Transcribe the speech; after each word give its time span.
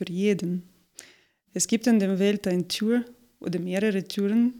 für 0.00 0.10
jeden. 0.10 0.62
Es 1.52 1.66
gibt 1.66 1.86
in 1.86 1.98
der 1.98 2.18
Welt 2.18 2.46
eine 2.46 2.66
Tür 2.66 3.04
oder 3.38 3.58
mehrere 3.58 4.02
Türen, 4.04 4.54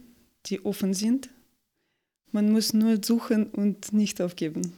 die 0.47 0.63
offen 0.67 0.93
sind. 0.93 1.31
Man 2.31 2.53
muss 2.53 2.75
nur 2.75 3.03
suchen 3.03 3.47
und 3.47 3.95
nicht 3.95 4.21
aufgeben. 4.21 4.75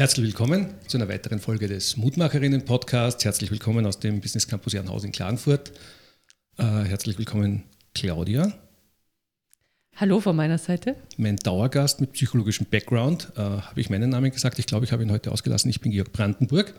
Herzlich 0.00 0.28
willkommen 0.28 0.72
zu 0.86 0.96
einer 0.96 1.10
weiteren 1.10 1.40
Folge 1.40 1.68
des 1.68 1.98
Mutmacherinnen-Podcasts. 1.98 3.22
Herzlich 3.22 3.50
willkommen 3.50 3.84
aus 3.84 4.00
dem 4.00 4.22
Business 4.22 4.48
Campus 4.48 4.72
Jernhaus 4.72 5.04
in 5.04 5.12
Klagenfurt. 5.12 5.72
Äh, 6.56 6.64
herzlich 6.64 7.18
willkommen, 7.18 7.64
Claudia. 7.94 8.50
Hallo 9.94 10.20
von 10.20 10.34
meiner 10.34 10.56
Seite. 10.56 10.96
Mein 11.18 11.36
Dauergast 11.36 12.00
mit 12.00 12.12
psychologischem 12.12 12.66
Background. 12.70 13.30
Äh, 13.36 13.40
habe 13.40 13.78
ich 13.78 13.90
meinen 13.90 14.08
Namen 14.08 14.30
gesagt? 14.30 14.58
Ich 14.58 14.64
glaube, 14.64 14.86
ich 14.86 14.92
habe 14.92 15.02
ihn 15.02 15.12
heute 15.12 15.32
ausgelassen. 15.32 15.68
Ich 15.68 15.82
bin 15.82 15.92
Georg 15.92 16.14
Brandenburg. 16.14 16.72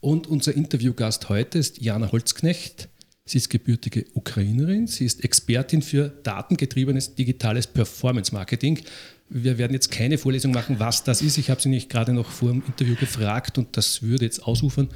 Und 0.00 0.26
unser 0.26 0.52
Interviewgast 0.52 1.28
heute 1.28 1.58
ist 1.58 1.80
Jana 1.80 2.10
Holzknecht. 2.10 2.88
Sie 3.28 3.36
ist 3.36 3.50
gebürtige 3.50 4.06
Ukrainerin. 4.14 4.86
Sie 4.86 5.04
ist 5.04 5.22
Expertin 5.22 5.82
für 5.82 6.08
datengetriebenes 6.22 7.14
digitales 7.14 7.66
Performance 7.66 8.32
Marketing. 8.32 8.80
Wir 9.28 9.58
werden 9.58 9.74
jetzt 9.74 9.90
keine 9.90 10.16
Vorlesung 10.16 10.52
machen, 10.52 10.80
was 10.80 11.04
das 11.04 11.20
ist. 11.20 11.36
Ich 11.36 11.50
habe 11.50 11.60
Sie 11.60 11.68
nicht 11.68 11.90
gerade 11.90 12.14
noch 12.14 12.30
vor 12.30 12.50
dem 12.50 12.62
Interview 12.66 12.94
gefragt 12.94 13.58
und 13.58 13.76
das 13.76 14.02
würde 14.02 14.24
jetzt 14.24 14.42
ausufern. 14.42 14.88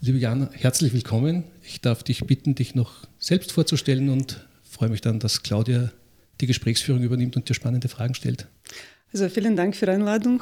Liebe 0.00 0.18
Jana, 0.18 0.48
herzlich 0.52 0.92
willkommen. 0.92 1.42
Ich 1.64 1.80
darf 1.80 2.04
dich 2.04 2.20
bitten, 2.24 2.54
dich 2.54 2.76
noch 2.76 3.08
selbst 3.18 3.50
vorzustellen 3.50 4.10
und 4.10 4.46
freue 4.62 4.88
mich 4.88 5.00
dann, 5.00 5.18
dass 5.18 5.42
Claudia 5.42 5.90
die 6.40 6.46
Gesprächsführung 6.46 7.02
übernimmt 7.02 7.34
und 7.34 7.48
dir 7.48 7.54
spannende 7.54 7.88
Fragen 7.88 8.14
stellt. 8.14 8.46
Also 9.12 9.28
vielen 9.28 9.56
Dank 9.56 9.74
für 9.74 9.86
die 9.86 9.92
Einladung. 9.92 10.40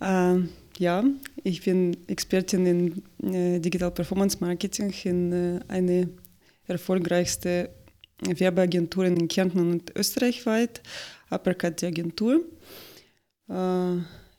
Äh, 0.00 0.40
ja, 0.78 1.04
ich 1.42 1.62
bin 1.62 1.96
Expertin 2.06 2.66
in 2.66 3.34
äh, 3.34 3.60
Digital 3.60 3.90
Performance 3.90 4.38
Marketing 4.40 4.92
in 5.04 5.32
äh, 5.32 5.60
eine 5.68 6.08
erfolgreichste 6.66 7.70
Werbeagenturen 8.20 9.16
in 9.16 9.28
Kärnten 9.28 9.58
und 9.58 9.96
österreichweit. 9.96 10.82
Uppercut 11.30 11.80
die 11.80 11.86
Agentur. 11.86 12.40
Äh, 13.48 13.96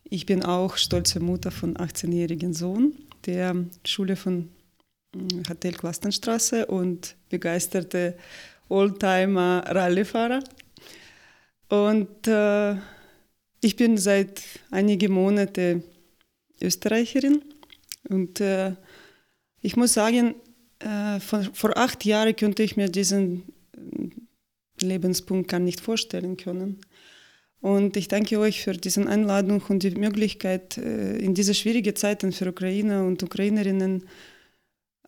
ich 0.10 0.26
bin 0.26 0.44
auch 0.44 0.78
stolze 0.78 1.20
Mutter 1.20 1.52
von 1.52 1.76
18-jährigen 1.76 2.54
Sohn, 2.54 2.94
der 3.26 3.56
Schule 3.86 4.16
von 4.16 4.50
hm, 5.16 5.44
Hotel 5.50 5.74
Klastenstraße 5.74 6.66
und 6.66 7.16
begeisterte 7.30 8.18
Oldtimer 8.70 9.64
Rallyefahrer. 9.68 10.44
Und 11.70 12.28
äh, 12.28 12.76
ich 13.62 13.76
bin 13.76 13.98
seit 13.98 14.42
einigen 14.72 15.12
Monaten 15.12 15.84
Österreicherin 16.62 17.42
und 18.08 18.40
äh, 18.42 18.74
ich 19.62 19.76
muss 19.76 19.94
sagen, 19.94 20.36
äh, 20.80 21.20
von, 21.20 21.44
vor 21.54 21.78
acht 21.78 22.06
Jahren 22.06 22.36
könnte 22.36 22.64
ich 22.64 22.78
mir 22.78 22.90
diesen 22.90 23.44
Lebenspunkt 24.82 25.50
gar 25.50 25.60
nicht 25.60 25.82
vorstellen 25.82 26.38
können. 26.38 26.80
Und 27.62 27.98
ich 27.98 28.08
danke 28.08 28.40
euch 28.40 28.62
für 28.62 28.72
diese 28.72 29.06
Einladung 29.06 29.62
und 29.68 29.84
die 29.84 29.92
Möglichkeit, 29.92 30.78
äh, 30.78 31.18
in 31.18 31.34
diese 31.34 31.54
schwierigen 31.54 31.96
Zeiten 31.96 32.32
für 32.32 32.50
Ukrainer 32.50 33.04
und 33.06 33.22
Ukrainerinnen 33.22 34.08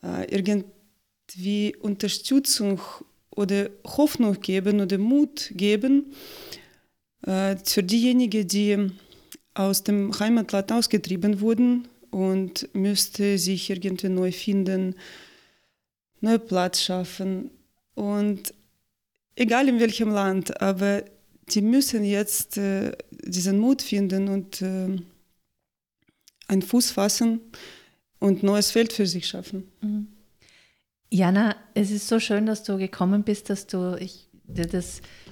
äh, 0.03 0.25
irgendwie 0.35 1.75
Unterstützung 1.77 2.81
oder 3.29 3.69
Hoffnung 3.85 4.41
geben 4.41 4.81
oder 4.81 4.97
Mut 4.97 5.51
geben 5.55 6.13
äh, 7.25 7.55
für 7.63 7.83
diejenigen, 7.83 8.45
die 8.47 8.91
aus 9.53 9.83
dem 9.83 10.17
Heimatland 10.19 10.71
ausgetrieben 10.71 11.41
wurden 11.41 11.87
und 12.09 12.69
müsste 12.73 13.37
sich 13.37 13.69
irgendwie 13.69 14.09
neu 14.09 14.31
finden, 14.31 14.95
neuen 16.19 16.45
Platz 16.45 16.81
schaffen. 16.81 17.51
Und 17.95 18.53
egal 19.35 19.67
in 19.67 19.79
welchem 19.79 20.09
Land, 20.09 20.61
aber 20.61 21.03
die 21.49 21.61
müssen 21.61 22.03
jetzt 22.03 22.57
äh, 22.57 22.91
diesen 23.11 23.59
Mut 23.59 23.81
finden 23.81 24.29
und 24.29 24.61
äh, 24.61 24.97
einen 26.47 26.61
Fuß 26.61 26.91
fassen 26.91 27.41
und 28.19 28.43
neues 28.43 28.71
Feld 28.71 28.93
für 28.93 29.07
sich 29.07 29.27
schaffen. 29.27 29.69
Mhm. 29.81 30.07
Jana, 31.09 31.57
es 31.73 31.91
ist 31.91 32.07
so 32.07 32.19
schön, 32.19 32.45
dass 32.45 32.63
du 32.63 32.77
gekommen 32.77 33.23
bist, 33.23 33.49
dass 33.49 33.67
du 33.67 33.97
ich, 33.99 34.29
dir 34.45 34.65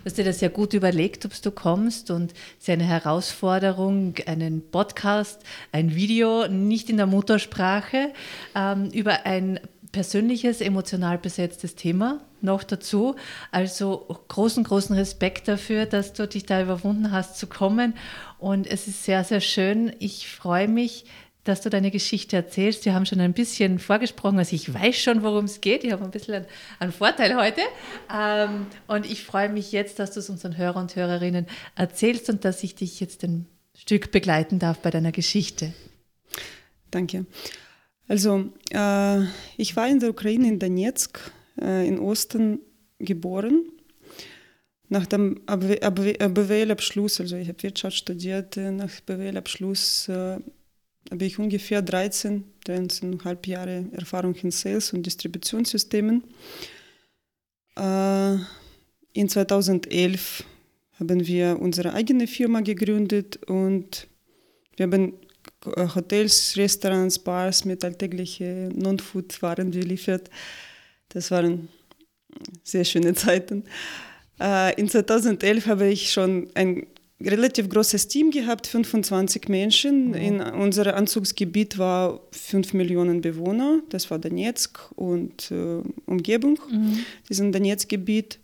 das, 0.03 0.13
dass 0.13 0.13
dir 0.15 0.25
das 0.25 0.39
sehr 0.39 0.49
gut 0.49 0.73
überlegt, 0.73 1.25
ob 1.25 1.41
du 1.41 1.51
kommst 1.51 2.11
und 2.11 2.31
es 2.31 2.67
ist 2.67 2.69
eine 2.69 2.83
Herausforderung, 2.83 4.15
einen 4.25 4.61
Podcast, 4.69 5.41
ein 5.71 5.95
Video, 5.95 6.47
nicht 6.47 6.89
in 6.89 6.97
der 6.97 7.07
Muttersprache, 7.07 8.13
ähm, 8.55 8.89
über 8.91 9.25
ein 9.25 9.59
persönliches, 9.91 10.61
emotional 10.61 11.17
besetztes 11.17 11.75
Thema 11.75 12.21
noch 12.41 12.63
dazu. 12.63 13.15
Also 13.51 14.05
großen, 14.27 14.63
großen 14.63 14.95
Respekt 14.95 15.47
dafür, 15.47 15.85
dass 15.85 16.13
du 16.13 16.27
dich 16.27 16.45
da 16.45 16.61
überwunden 16.61 17.11
hast 17.11 17.37
zu 17.37 17.47
kommen. 17.47 17.95
Und 18.37 18.67
es 18.67 18.87
ist 18.87 19.03
sehr, 19.03 19.23
sehr 19.23 19.41
schön. 19.41 19.91
Ich 19.99 20.29
freue 20.29 20.67
mich, 20.67 21.05
dass 21.43 21.61
du 21.61 21.69
deine 21.69 21.89
Geschichte 21.89 22.35
erzählst. 22.35 22.85
Wir 22.85 22.93
haben 22.93 23.05
schon 23.05 23.19
ein 23.19 23.33
bisschen 23.33 23.79
vorgesprochen, 23.79 24.37
also 24.37 24.55
ich 24.55 24.73
weiß 24.73 24.95
schon, 24.97 25.23
worum 25.23 25.45
es 25.45 25.61
geht. 25.61 25.83
Ich 25.83 25.91
habe 25.91 26.03
ein 26.03 26.11
bisschen 26.11 26.45
einen, 26.79 26.91
Vorteil 26.91 27.35
heute. 27.35 27.61
Ähm, 28.13 28.67
und 28.87 29.09
ich 29.09 29.23
freue 29.23 29.49
mich 29.49 29.71
jetzt, 29.71 29.99
dass 29.99 30.11
du 30.11 30.19
es 30.19 30.29
unseren 30.29 30.57
Hörern 30.57 30.83
und 30.83 30.95
Hörerinnen 30.95 31.47
erzählst 31.75 32.29
und 32.29 32.45
dass 32.45 32.63
ich 32.63 32.75
dich 32.75 32.99
jetzt 32.99 33.23
ein 33.23 33.47
Stück 33.75 34.11
begleiten 34.11 34.59
darf 34.59 34.79
bei 34.79 34.89
deiner 34.89 35.11
Geschichte. 35.11 35.73
Danke. 36.91 37.25
Also, 38.07 38.51
äh, 38.71 39.21
ich 39.55 39.75
war 39.75 39.87
in 39.87 39.99
der 39.99 40.09
Ukraine, 40.09 40.47
in 40.47 40.59
Donetsk, 40.59 41.19
äh, 41.61 41.87
in 41.87 41.99
Osten 41.99 42.59
geboren. 42.97 43.63
Nach 44.89 45.05
dem 45.05 45.35
BWL-Abschluss, 45.45 47.21
also 47.21 47.35
ich 47.35 47.47
habe 47.47 47.61
Wirtschaft 47.61 47.95
studiert, 47.95 48.57
äh, 48.57 48.71
nach 48.71 48.89
BWL-Abschluss 49.01 50.09
äh, 50.09 50.39
habe 51.11 51.25
ich 51.25 51.39
ungefähr 51.39 51.81
13, 51.81 52.43
13,5 52.65 53.47
Jahre 53.47 53.85
Erfahrung 53.93 54.35
in 54.35 54.51
Sales 54.51 54.93
und 54.93 55.05
Distributionssystemen. 55.05 56.23
Äh, 57.77 58.35
in 59.13 59.27
2011 59.27 60.43
haben 60.99 61.25
wir 61.25 61.59
unsere 61.59 61.93
eigene 61.93 62.27
Firma 62.27 62.61
gegründet 62.61 63.37
und 63.47 64.07
wir 64.75 64.85
haben 64.85 65.13
äh, 65.65 65.87
Hotels, 65.95 66.55
Restaurants, 66.57 67.19
Bars 67.19 67.65
mit 67.65 67.83
alltäglichen 67.83 68.69
Non-Food-Waren 68.77 69.71
geliefert. 69.71 70.29
Das 71.09 71.31
waren 71.31 71.69
sehr 72.63 72.85
schöne 72.85 73.13
Zeiten. 73.13 73.63
Äh, 74.39 74.79
in 74.79 74.87
2011 74.87 75.65
habe 75.67 75.87
ich 75.87 76.11
schon 76.11 76.49
ein 76.53 76.85
relativ 77.21 77.69
großes 77.69 78.07
Team 78.07 78.31
gehabt, 78.31 78.67
25 78.67 79.49
Menschen. 79.49 80.13
Ja. 80.13 80.19
In 80.19 80.41
unserem 80.41 80.95
Anzugsgebiet 80.95 81.77
war 81.77 82.21
5 82.31 82.73
Millionen 82.73 83.21
Bewohner. 83.21 83.81
Das 83.89 84.09
war 84.09 84.19
Donetsk 84.19 84.79
und 84.95 85.51
äh, 85.51 85.81
Umgebung, 86.05 86.59
mhm. 86.71 86.99
diesem 87.27 87.51
Donetsk-Gebiet. 87.51 88.39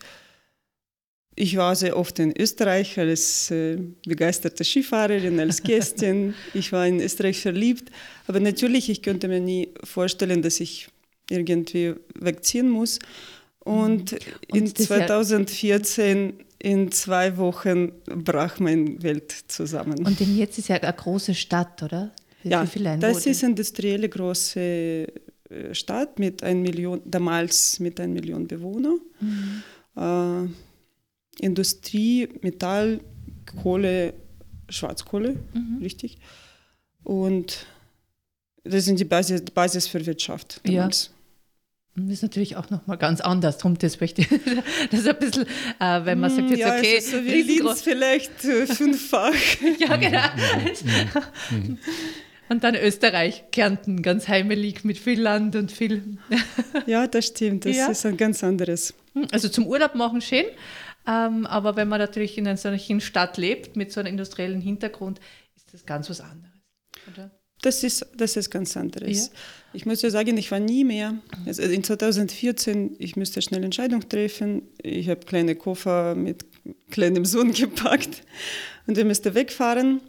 Ich 1.38 1.58
war 1.58 1.76
sehr 1.76 1.98
oft 1.98 2.18
in 2.20 2.34
Österreich 2.38 2.98
als 2.98 3.52
äh, 3.52 3.78
begeisterte 4.06 4.64
Skifahrerin, 4.64 5.40
als 5.40 5.62
Gästin. 5.64 6.34
ich 6.54 6.72
war 6.72 6.88
in 6.88 7.02
Österreich 7.02 7.40
verliebt. 7.40 7.92
Aber 8.28 8.40
natürlich, 8.40 8.90
ich 8.90 9.02
könnte 9.02 9.28
mir 9.28 9.42
nie 9.42 9.70
vorstellen, 9.84 10.42
dass 10.42 10.60
ich 10.60 10.88
irgendwie 11.30 11.96
wegziehen 12.20 12.70
muss. 12.70 13.00
Und, 13.60 14.12
mhm. 14.12 14.18
Und 14.50 14.58
in 14.58 14.76
2014, 14.76 16.34
in 16.66 16.92
zwei 16.92 17.38
Wochen, 17.38 17.92
brach 18.06 18.60
meine 18.60 19.04
Welt 19.04 19.32
zusammen. 19.48 20.04
Und 20.04 20.20
denn 20.20 20.36
jetzt 20.36 20.58
ist 20.58 20.68
ja 20.68 20.78
eine 20.78 20.92
große 20.92 21.36
Stadt, 21.36 21.84
oder? 21.84 22.12
Wie 22.42 22.50
ja, 22.50 22.66
das 22.98 23.28
ist 23.28 23.44
eine 23.44 23.52
industrielle 23.52 24.10
große 24.10 24.60
äh, 24.60 25.06
Stadt 25.74 26.18
mit 26.18 26.42
ein 26.42 26.64
Million, 26.64 27.02
damals 27.06 27.80
mit 27.80 28.00
einer 28.00 28.12
Million 28.12 28.48
Bewohnern. 28.48 29.00
Mhm. 29.20 29.64
Äh, 29.96 31.46
Industrie, 31.46 32.30
Metall, 32.42 33.00
Kohle, 33.62 34.16
Schwarzkohle, 34.68 35.38
mhm. 35.54 35.78
richtig. 35.84 36.18
Und 37.04 37.68
das 38.64 38.86
sind 38.86 39.00
die 39.00 39.06
Basis, 39.06 39.42
Basis 39.42 39.86
für 39.86 40.04
Wirtschaft. 40.04 40.62
Damals. 40.64 41.12
Ja. 41.12 41.15
Das 41.98 42.12
ist 42.12 42.24
natürlich 42.24 42.58
auch 42.58 42.70
nochmal 42.70 42.98
ganz 42.98 43.22
anders. 43.22 43.58
Darum 43.58 43.78
das 43.78 44.02
möchte 44.02 44.22
ich, 44.22 44.28
das 44.92 45.00
ist 45.00 45.08
ein 45.08 45.18
bisschen, 45.18 45.46
äh, 45.80 46.04
wenn 46.04 46.20
man 46.20 46.30
sagt, 46.30 46.50
jetzt 46.50 46.60
ja, 46.60 46.76
okay, 46.76 46.96
es 46.98 47.06
ist 47.06 47.12
so 47.12 47.24
wie 47.24 47.42
Linz 47.42 47.82
vielleicht 47.82 48.44
äh, 48.44 48.68
fünffach. 48.68 49.34
ja, 49.80 49.96
genau. 49.96 50.20
Und 52.50 52.64
dann 52.64 52.76
Österreich, 52.76 53.46
Kärnten, 53.52 54.02
ganz 54.02 54.28
heimelig 54.28 54.84
mit 54.84 55.00
viel 55.00 55.20
Land 55.20 55.56
und 55.56 55.72
viel. 55.72 56.20
ja, 56.86 57.08
das 57.08 57.26
stimmt. 57.26 57.66
Das 57.66 57.76
ja. 57.76 57.88
ist 57.88 58.06
ein 58.06 58.18
ganz 58.18 58.44
anderes. 58.44 58.94
Hm, 59.14 59.28
also 59.32 59.50
zum 59.50 59.66
Urlaub 59.66 59.96
machen 59.96 60.22
schön, 60.22 60.46
ähm, 61.08 61.48
aber 61.48 61.76
wenn 61.76 61.88
man 61.88 62.00
natürlich 62.00 62.38
in 62.38 62.48
einer 62.48 62.58
solchen 62.58 63.02
Stadt 63.02 63.38
lebt 63.38 63.76
mit 63.76 63.92
so 63.92 64.00
einem 64.00 64.10
industriellen 64.10 64.62
Hintergrund, 64.62 65.20
ist 65.56 65.74
das 65.74 65.88
ganz 65.88 66.08
was 66.08 66.22
anderes, 66.22 66.54
oder? 67.12 67.32
Das 67.62 67.84
ist, 67.84 68.06
das 68.16 68.36
ist 68.36 68.50
ganz 68.52 68.78
anderes. 68.78 69.28
Ja. 69.28 69.34
Ich 69.74 69.86
muss 69.86 70.02
ja 70.02 70.10
sagen, 70.10 70.38
ich 70.38 70.52
war 70.52 70.60
nie 70.60 70.84
mehr. 70.84 71.18
Also 71.46 71.64
in 71.64 71.84
2014, 71.84 72.96
ich 73.00 73.16
müsste 73.16 73.42
schnell 73.42 73.64
Entscheidung 73.64 74.08
treffen. 74.08 74.64
Ich 74.82 75.10
habe 75.10 75.22
kleine 75.26 75.56
Koffer 75.56 76.16
mit 76.16 76.46
kleinem 76.92 77.26
Sohn 77.26 77.52
gepackt 77.54 78.24
und 78.88 78.98
wir 78.98 79.06
mussten 79.06 79.34
wegfahren. 79.34 80.02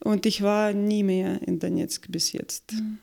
Und 0.00 0.26
ich 0.26 0.42
war 0.42 0.72
nie 0.72 1.04
mehr 1.04 1.40
in 1.46 1.58
Donetsk 1.58 2.10
bis 2.10 2.32
jetzt. 2.32 2.72
Mhm. 2.72 2.98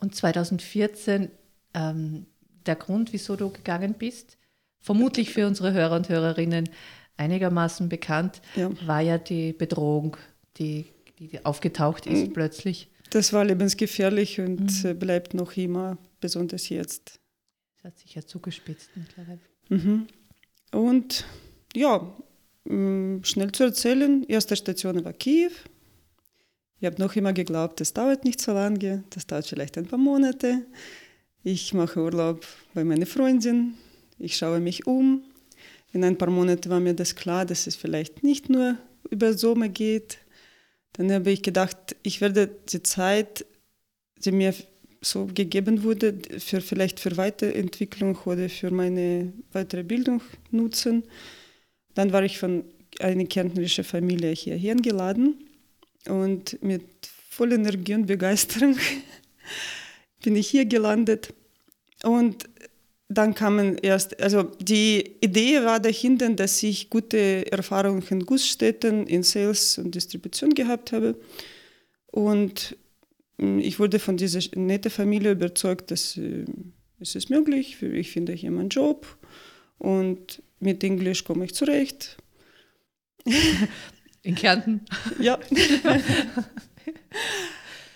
Und 0.00 0.14
2014, 0.14 1.30
ähm, 1.74 2.26
der 2.66 2.76
Grund, 2.76 3.12
wieso 3.12 3.36
du 3.36 3.50
gegangen 3.50 3.94
bist, 3.94 4.38
vermutlich 4.80 5.30
für 5.30 5.46
unsere 5.46 5.72
Hörer 5.72 5.96
und 5.96 6.08
Hörerinnen 6.08 6.70
einigermaßen 7.16 7.88
bekannt, 7.88 8.40
ja. 8.56 8.70
war 8.86 9.02
ja 9.02 9.18
die 9.18 9.52
Bedrohung, 9.52 10.16
die, 10.56 10.86
die 11.20 11.44
aufgetaucht 11.44 12.06
ist 12.06 12.28
mhm. 12.28 12.32
plötzlich. 12.32 12.88
Das 13.10 13.32
war 13.32 13.44
lebensgefährlich 13.44 14.40
und 14.40 14.84
mhm. 14.84 14.98
bleibt 14.98 15.34
noch 15.34 15.56
immer, 15.56 15.98
besonders 16.20 16.68
jetzt. 16.68 17.20
Das 17.76 17.92
hat 17.92 17.98
sich 17.98 18.14
ja 18.14 18.22
zugespitzt 18.22 18.90
mittlerweile. 18.94 19.40
Mhm. 19.68 20.06
Und 20.72 21.24
ja, 21.74 22.12
mm, 22.64 23.22
schnell 23.22 23.52
zu 23.52 23.64
erzählen, 23.64 24.24
erste 24.24 24.56
Station 24.56 25.04
war 25.04 25.12
Kiew, 25.12 25.50
ich 26.80 26.86
habe 26.86 27.00
noch 27.00 27.14
immer 27.14 27.34
geglaubt, 27.34 27.80
das 27.80 27.92
dauert 27.92 28.24
nicht 28.24 28.40
so 28.40 28.52
lange, 28.52 29.04
das 29.10 29.26
dauert 29.26 29.46
vielleicht 29.46 29.76
ein 29.76 29.86
paar 29.86 29.98
Monate. 29.98 30.64
Ich 31.42 31.74
mache 31.74 32.00
Urlaub 32.00 32.46
bei 32.72 32.84
meiner 32.84 33.04
Freundin, 33.04 33.74
ich 34.18 34.36
schaue 34.36 34.60
mich 34.60 34.86
um. 34.86 35.22
In 35.92 36.04
ein 36.04 36.16
paar 36.16 36.30
Monaten 36.30 36.70
war 36.70 36.80
mir 36.80 36.94
das 36.94 37.16
klar, 37.16 37.44
dass 37.44 37.66
es 37.66 37.76
vielleicht 37.76 38.22
nicht 38.22 38.48
nur 38.48 38.78
über 39.10 39.34
Sommer 39.34 39.68
geht. 39.68 40.18
Dann 40.94 41.12
habe 41.12 41.30
ich 41.30 41.42
gedacht, 41.42 41.96
ich 42.02 42.20
werde 42.20 42.50
die 42.68 42.82
Zeit, 42.82 43.46
die 44.24 44.32
mir 44.32 44.54
so 45.00 45.26
gegeben 45.26 45.82
wurde, 45.82 46.14
für 46.38 46.60
vielleicht 46.60 47.00
für 47.00 47.16
Weiterentwicklung 47.16 48.16
oder 48.26 48.48
für 48.48 48.70
meine 48.70 49.32
weitere 49.52 49.82
Bildung 49.82 50.20
nutzen. 50.50 51.04
Dann 51.94 52.12
war 52.12 52.22
ich 52.22 52.38
von 52.38 52.64
einer 52.98 53.24
kärntnerischen 53.24 53.84
Familie 53.84 54.32
hierher 54.32 54.72
eingeladen 54.72 55.48
und 56.06 56.62
mit 56.62 56.84
voller 57.30 57.54
Energie 57.54 57.94
und 57.94 58.06
Begeisterung 58.06 58.76
bin 60.22 60.36
ich 60.36 60.48
hier 60.48 60.66
gelandet. 60.66 61.32
Und 62.02 62.49
dann 63.12 63.34
kamen 63.34 63.76
erst, 63.78 64.20
also 64.22 64.44
die 64.60 65.16
Idee 65.20 65.64
war 65.64 65.80
dahinter, 65.80 66.30
dass 66.30 66.62
ich 66.62 66.90
gute 66.90 67.50
Erfahrungen 67.50 68.04
in 68.08 68.24
Gussstätten, 68.24 69.08
in 69.08 69.24
Sales 69.24 69.78
und 69.78 69.96
Distribution 69.96 70.54
gehabt 70.54 70.92
habe. 70.92 71.16
Und 72.06 72.76
hm, 73.38 73.58
ich 73.58 73.80
wurde 73.80 73.98
von 73.98 74.16
dieser 74.16 74.40
netten 74.54 74.92
Familie 74.92 75.32
überzeugt, 75.32 75.90
dass 75.90 76.16
äh, 76.16 76.44
es 77.00 77.16
ist 77.16 77.30
möglich, 77.30 77.82
ich 77.82 78.12
finde 78.12 78.32
hier 78.32 78.52
meinen 78.52 78.68
Job 78.68 79.06
und 79.78 80.40
mit 80.60 80.84
Englisch 80.84 81.24
komme 81.24 81.46
ich 81.46 81.54
zurecht. 81.54 82.16
In 84.22 84.34
Kärnten? 84.36 84.82
Ja. 85.18 85.38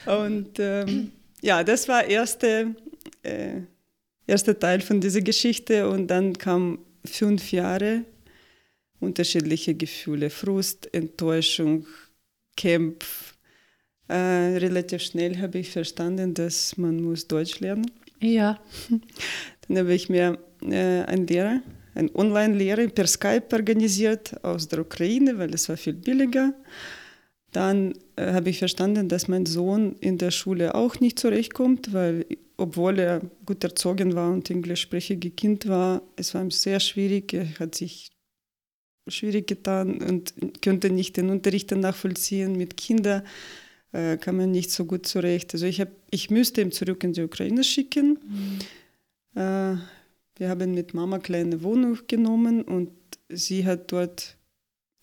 Und 0.07 0.59
ähm, 0.59 1.13
ja, 1.41 1.63
das 1.63 1.89
war 1.89 2.05
erste 2.05 2.75
äh, 3.23 3.61
erster 4.27 4.59
Teil 4.59 4.81
von 4.81 5.01
dieser 5.01 5.21
Geschichte 5.21 5.89
und 5.89 6.09
dann 6.09 6.37
kam 6.37 6.79
fünf 7.05 7.53
Jahre 7.53 8.05
unterschiedliche 9.01 9.75
Gefühle, 9.75 10.31
Frust, 10.31 10.93
Enttäuschung, 10.95 11.87
Kampf. 12.57 13.35
Äh, 14.09 14.15
relativ 14.59 15.03
schnell 15.03 15.39
habe 15.39 15.59
ich 15.59 15.71
verstanden, 15.71 16.35
dass 16.35 16.77
man 16.77 17.03
muss 17.03 17.27
Deutsch 17.27 17.61
lernen. 17.61 17.91
Ja. 18.21 18.61
Dann 19.69 19.79
habe 19.79 19.95
ich 19.95 20.09
mir 20.09 20.39
äh, 20.63 21.03
einen 21.03 21.27
Lehrer 21.27 21.63
ein 21.95 22.11
Online-Lehre 22.15 22.89
per 22.89 23.07
Skype 23.07 23.47
organisiert 23.53 24.45
aus 24.45 24.69
der 24.69 24.81
Ukraine, 24.81 25.39
weil 25.39 25.55
es 25.55 25.69
war 25.69 25.77
viel 25.77 25.95
billiger. 25.95 26.53
Dann 27.53 27.95
äh, 28.17 28.33
habe 28.33 28.51
ich 28.51 28.59
verstanden, 28.59 29.09
dass 29.09 29.29
mein 29.29 29.47
Sohn 29.47 29.95
in 30.01 30.19
der 30.19 30.33
Schule 30.33 30.75
auch 30.75 30.99
nicht 30.99 31.19
zurechtkommt, 31.19 31.93
weil 31.93 32.27
obwohl 32.57 32.99
er 32.99 33.21
gut 33.45 33.65
erzogen 33.65 34.15
war 34.15 34.31
und 34.31 34.51
englischsprachige 34.51 35.31
Kind 35.31 35.69
war, 35.69 36.03
es 36.17 36.35
war 36.35 36.43
ihm 36.43 36.51
sehr 36.51 36.81
schwierig. 36.81 37.33
Er 37.33 37.59
hat 37.59 37.75
sich 37.75 38.11
schwierig 39.09 39.47
getan 39.47 40.01
und 40.01 40.35
könnte 40.63 40.91
nicht 40.91 41.17
den 41.17 41.31
Unterricht 41.31 41.71
nachvollziehen. 41.73 42.57
Mit 42.57 42.77
Kindern 42.77 43.23
äh, 43.93 44.17
kam 44.17 44.41
er 44.41 44.47
nicht 44.47 44.71
so 44.71 44.85
gut 44.85 45.07
zurecht. 45.07 45.53
Also 45.55 45.67
ich, 45.67 45.81
hab, 45.81 45.89
ich 46.11 46.31
müsste 46.31 46.61
ihn 46.61 46.73
zurück 46.73 47.03
in 47.05 47.13
die 47.13 47.23
Ukraine 47.23 47.65
schicken. 47.65 48.19
Mhm. 48.25 49.41
Äh, 49.41 49.77
wir 50.37 50.49
haben 50.49 50.75
mit 50.75 50.95
Mama 50.95 51.19
kleine 51.19 51.63
Wohnung 51.63 51.99
genommen 52.07 52.63
und 52.63 52.91
sie 53.29 53.65
hat 53.65 53.93
dort 53.93 54.37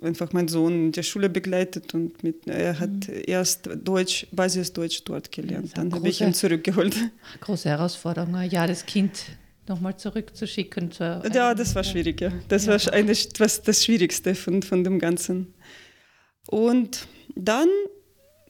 einfach 0.01 0.33
meinen 0.33 0.47
Sohn 0.47 0.73
in 0.73 0.91
der 0.91 1.03
Schule 1.03 1.29
begleitet 1.29 1.93
und 1.93 2.23
mit, 2.23 2.47
er 2.47 2.79
hat 2.79 3.07
mhm. 3.07 3.23
erst 3.27 3.69
Deutsch, 3.83 4.27
Basisdeutsch 4.31 5.01
dort 5.05 5.31
gelernt. 5.31 5.77
Dann 5.77 5.93
habe 5.93 6.09
ich 6.09 6.21
ihn 6.21 6.33
zurückgeholt. 6.33 6.95
Große 7.41 7.69
Herausforderung, 7.69 8.41
ja, 8.49 8.67
das 8.67 8.85
Kind 8.85 9.37
nochmal 9.67 9.95
zurückzuschicken. 9.95 10.89
ja, 10.99 11.53
das 11.53 11.75
war 11.75 11.83
schwierig, 11.83 12.19
ja. 12.19 12.31
Das 12.47 12.65
ja. 12.65 12.73
war 12.73 12.93
eine, 12.93 13.11
was 13.11 13.61
das 13.61 13.85
Schwierigste 13.85 14.35
von, 14.35 14.63
von 14.63 14.83
dem 14.83 14.99
Ganzen. 14.99 15.53
Und 16.47 17.07
dann, 17.35 17.69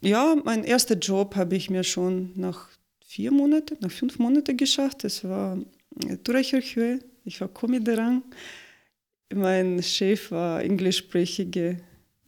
ja, 0.02 0.36
mein 0.44 0.64
erster 0.64 0.96
Job 0.96 1.36
habe 1.36 1.56
ich 1.56 1.70
mir 1.70 1.84
schon 1.84 2.32
nach 2.36 2.70
vier 3.06 3.32
Monaten, 3.32 3.78
nach 3.82 3.92
fünf 3.92 4.20
Monaten 4.20 4.56
geschafft. 4.56 5.04
Das 5.04 5.24
war 5.24 5.58
Turachurchue. 6.24 7.00
Ich 7.26 7.40
war 7.42 7.50
Komiderang. 7.50 8.24
Mein 9.34 9.82
Chef 9.84 10.32
war 10.32 10.62
englischsprachiger 10.64 11.76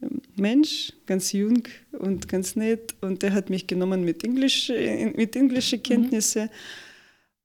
ähm, 0.01 0.21
Mensch, 0.35 0.93
ganz 1.05 1.31
jung 1.31 1.63
und 1.91 2.27
ganz 2.27 2.55
nett. 2.55 2.95
Und 3.01 3.21
der 3.21 3.33
hat 3.33 3.49
mich 3.49 3.67
genommen 3.67 4.03
mit, 4.03 4.23
Englisch, 4.23 4.69
mit 4.69 5.35
englischen. 5.35 5.83
Kenntnissen. 5.83 6.43
Mhm. 6.43 6.49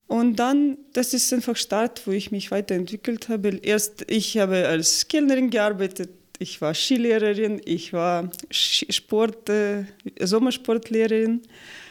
Und 0.09 0.37
dann, 0.37 0.79
das 0.95 1.13
ist 1.13 1.33
einfach 1.35 1.55
Start, 1.55 2.07
wo 2.07 2.13
ich 2.13 2.33
mich 2.33 2.51
weiterentwickelt 2.51 3.29
habe. 3.29 3.59
Erst, 3.59 4.11
ich 4.11 4.39
habe 4.39 4.67
als 4.67 5.07
Kellnerin 5.07 5.51
gearbeitet, 5.51 6.11
ich 6.39 6.61
war 6.63 6.73
Skilehrerin, 6.73 7.61
ich 7.65 7.93
war 7.93 8.31
Sport, 8.51 9.51
äh, 9.51 9.85
Sommersportlehrerin. 10.21 11.43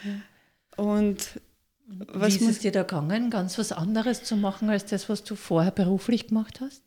Ja. 0.04 0.82
Und 0.84 1.40
was 1.86 2.40
Wie 2.40 2.44
ist 2.44 2.50
es 2.50 2.58
dir 2.58 2.72
da 2.72 2.82
gegangen, 2.82 3.30
ganz 3.30 3.56
was 3.56 3.72
anderes 3.72 4.24
zu 4.24 4.36
machen 4.36 4.68
als 4.68 4.86
das, 4.86 5.08
was 5.08 5.22
du 5.22 5.36
vorher 5.36 5.70
beruflich 5.70 6.26
gemacht 6.28 6.60
hast? 6.60 6.82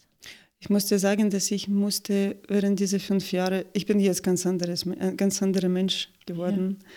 Ich 0.61 0.69
muss 0.69 0.85
dir 0.85 0.99
sagen, 0.99 1.31
dass 1.31 1.49
ich 1.49 1.67
musste 1.67 2.35
während 2.47 2.79
dieser 2.79 2.99
fünf 2.99 3.31
Jahre, 3.31 3.65
ich 3.73 3.87
bin 3.87 3.99
jetzt 3.99 4.21
ganz 4.21 4.45
anderes, 4.45 4.85
ein 4.85 5.17
ganz 5.17 5.41
anderer 5.41 5.69
Mensch 5.69 6.09
geworden. 6.27 6.77
Ja. 6.79 6.87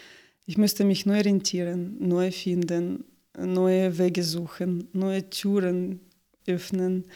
Ich 0.44 0.58
musste 0.58 0.84
mich 0.84 1.06
neu 1.06 1.16
orientieren, 1.16 1.96
neu 1.98 2.30
finden, 2.30 3.04
neue 3.38 3.96
Wege 3.96 4.22
suchen, 4.22 4.88
neue 4.92 5.30
Türen 5.30 6.00
öffnen, 6.46 7.06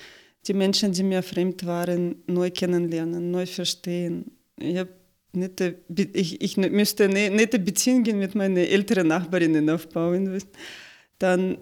die 0.46 0.54
Menschen, 0.54 0.92
die 0.92 1.02
mir 1.02 1.22
fremd 1.22 1.66
waren, 1.66 2.22
neu 2.26 2.50
kennenlernen, 2.50 3.30
neu 3.30 3.44
verstehen. 3.44 4.32
Ich, 4.58 4.74
nette, 5.32 5.74
ich, 6.14 6.40
ich 6.40 6.56
müsste 6.56 7.10
ne, 7.10 7.28
nette 7.28 7.58
Beziehungen 7.58 8.18
mit 8.18 8.34
meinen 8.34 8.56
älteren 8.56 9.08
Nachbarinnen 9.08 9.68
aufbauen. 9.68 10.42
Dann 11.18 11.58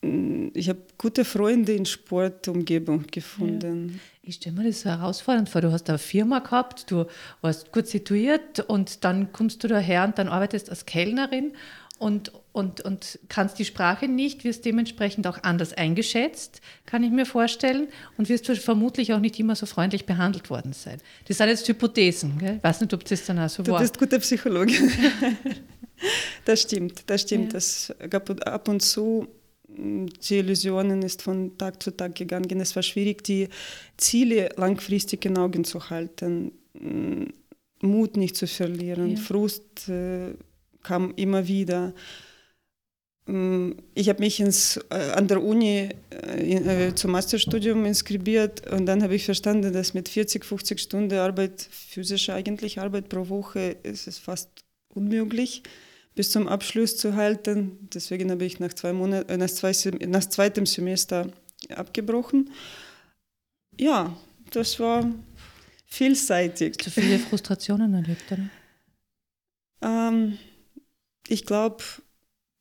ich 0.00 0.68
habe 0.68 0.80
gute 0.96 1.24
Freunde 1.24 1.72
in 1.72 1.84
Sportumgebung 1.84 3.06
gefunden. 3.10 3.88
Ja. 3.94 3.98
Ich 4.22 4.36
stelle 4.36 4.56
mir 4.56 4.64
das 4.64 4.82
so 4.82 4.90
herausfordernd 4.90 5.48
vor. 5.48 5.60
Du 5.60 5.72
hast 5.72 5.88
eine 5.88 5.98
Firma 5.98 6.38
gehabt, 6.38 6.90
du 6.90 7.06
warst 7.40 7.72
gut 7.72 7.88
situiert 7.88 8.60
und 8.60 9.04
dann 9.04 9.32
kommst 9.32 9.64
du 9.64 9.68
daher 9.68 10.04
und 10.04 10.18
dann 10.18 10.28
arbeitest 10.28 10.70
als 10.70 10.86
Kellnerin 10.86 11.52
und, 11.98 12.30
und, 12.52 12.80
und 12.82 13.18
kannst 13.28 13.58
die 13.58 13.64
Sprache 13.64 14.06
nicht, 14.06 14.44
wirst 14.44 14.64
dementsprechend 14.64 15.26
auch 15.26 15.42
anders 15.42 15.72
eingeschätzt, 15.72 16.60
kann 16.86 17.02
ich 17.02 17.10
mir 17.10 17.26
vorstellen, 17.26 17.88
und 18.16 18.28
wirst 18.28 18.46
vermutlich 18.46 19.12
auch 19.14 19.18
nicht 19.18 19.38
immer 19.40 19.56
so 19.56 19.66
freundlich 19.66 20.06
behandelt 20.06 20.48
worden 20.48 20.72
sein. 20.74 20.98
Das 21.26 21.38
sind 21.38 21.48
jetzt 21.48 21.66
Hypothesen, 21.66 22.38
gell? 22.38 22.56
ich 22.58 22.62
weiß 22.62 22.82
nicht, 22.82 22.94
ob 22.94 23.04
das 23.04 23.24
dann 23.26 23.40
auch 23.40 23.48
so 23.48 23.64
du 23.64 23.72
war. 23.72 23.78
Du 23.78 23.82
bist 23.82 23.98
guter 23.98 24.20
Psychologe. 24.20 24.74
das 26.44 26.62
stimmt, 26.62 27.02
das 27.06 27.22
stimmt. 27.22 27.46
Ja. 27.46 27.52
Das 27.54 27.92
gab 28.08 28.30
ab 28.46 28.68
und 28.68 28.80
zu 28.80 29.26
die 29.78 30.38
Illusionen 30.38 31.02
ist 31.02 31.22
von 31.22 31.56
Tag 31.56 31.82
zu 31.82 31.90
Tag 31.90 32.14
gegangen. 32.14 32.60
Es 32.60 32.74
war 32.74 32.82
schwierig, 32.82 33.22
die 33.24 33.48
Ziele 33.96 34.50
langfristig 34.56 35.24
in 35.24 35.38
Augen 35.38 35.64
zu 35.64 35.90
halten, 35.90 36.52
Mut 37.80 38.16
nicht 38.16 38.36
zu 38.36 38.46
verlieren, 38.46 39.10
ja. 39.10 39.16
Frust 39.16 39.88
äh, 39.88 40.34
kam 40.82 41.12
immer 41.14 41.46
wieder. 41.46 41.94
Mm, 43.26 43.72
ich 43.94 44.08
habe 44.08 44.20
mich 44.20 44.40
ins, 44.40 44.78
äh, 44.90 45.12
an 45.12 45.28
der 45.28 45.42
Uni 45.42 45.88
äh, 46.10 46.94
zum 46.94 47.12
Masterstudium 47.12 47.84
inskribiert 47.84 48.68
und 48.72 48.86
dann 48.86 49.02
habe 49.02 49.14
ich 49.14 49.24
verstanden, 49.24 49.72
dass 49.72 49.94
mit 49.94 50.08
40, 50.08 50.44
50 50.44 50.80
Stunden 50.80 51.18
Arbeit, 51.18 51.68
physische 51.70 52.34
eigentlich 52.34 52.80
Arbeit 52.80 53.08
pro 53.08 53.28
Woche, 53.28 53.76
ist 53.82 54.08
es 54.08 54.18
fast 54.18 54.48
unmöglich 54.88 55.62
bis 56.18 56.32
zum 56.32 56.48
Abschluss 56.48 56.96
zu 56.96 57.14
halten. 57.14 57.88
Deswegen 57.94 58.28
habe 58.32 58.44
ich 58.44 58.58
nach, 58.58 58.72
zwei 58.72 58.92
Monat, 58.92 59.30
äh, 59.30 59.36
nach, 59.36 59.46
zwei, 59.46 59.72
nach 60.08 60.24
zweitem 60.24 60.66
Semester 60.66 61.30
abgebrochen. 61.72 62.50
Ja, 63.78 64.16
das 64.50 64.80
war 64.80 65.08
vielseitig. 65.86 66.76
Du 66.78 66.90
viele 66.90 67.20
Frustrationen 67.20 67.94
erlebt, 67.94 68.32
oder? 68.32 68.48
Ähm, 69.80 70.38
ich 71.28 71.46
glaube, 71.46 71.84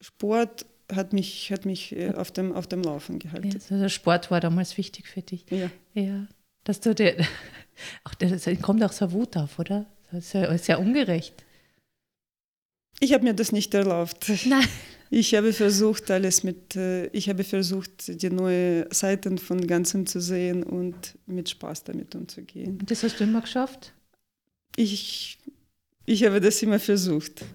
Sport 0.01 0.67
hat 0.93 1.13
mich, 1.13 1.51
hat 1.51 1.65
mich 1.65 1.95
äh, 1.95 2.13
auf, 2.13 2.29
dem, 2.29 2.53
auf 2.53 2.67
dem 2.67 2.83
Laufen 2.83 3.17
gehalten. 3.17 3.49
Ja, 3.49 3.59
also 3.71 3.89
Sport 3.89 4.29
war 4.29 4.39
damals 4.39 4.77
wichtig 4.77 5.07
für 5.07 5.23
dich. 5.23 5.47
Ja. 5.49 5.71
ja 5.95 6.27
dass 6.63 6.79
du 6.79 6.93
dir, 6.93 7.17
auch 8.03 8.13
das 8.13 8.47
kommt 8.61 8.83
auch 8.83 8.91
so 8.91 9.11
Wut 9.11 9.35
auf, 9.35 9.57
oder? 9.57 9.87
Das 10.11 10.25
ist 10.25 10.33
ja 10.33 10.55
sehr 10.59 10.79
ungerecht. 10.79 11.43
Ich 12.99 13.13
habe 13.13 13.23
mir 13.23 13.33
das 13.33 13.51
nicht 13.51 13.73
erlaubt. 13.73 14.31
Nein. 14.45 14.67
Ich 15.09 15.35
habe 15.35 15.53
versucht, 15.53 16.11
alles 16.11 16.43
mit, 16.43 16.75
äh, 16.75 17.07
ich 17.07 17.29
habe 17.29 17.43
versucht, 17.43 18.21
die 18.21 18.29
neuen 18.29 18.91
Seiten 18.91 19.37
von 19.37 19.65
Ganzem 19.65 20.05
zu 20.05 20.19
sehen 20.19 20.63
und 20.63 21.17
mit 21.25 21.49
Spaß 21.49 21.85
damit 21.85 22.13
umzugehen. 22.13 22.79
Und 22.79 22.91
das 22.91 23.03
hast 23.03 23.19
du 23.19 23.23
immer 23.23 23.41
geschafft? 23.41 23.93
Ich, 24.75 25.37
ich 26.05 26.25
habe 26.25 26.41
das 26.41 26.61
immer 26.61 26.79
versucht. 26.79 27.45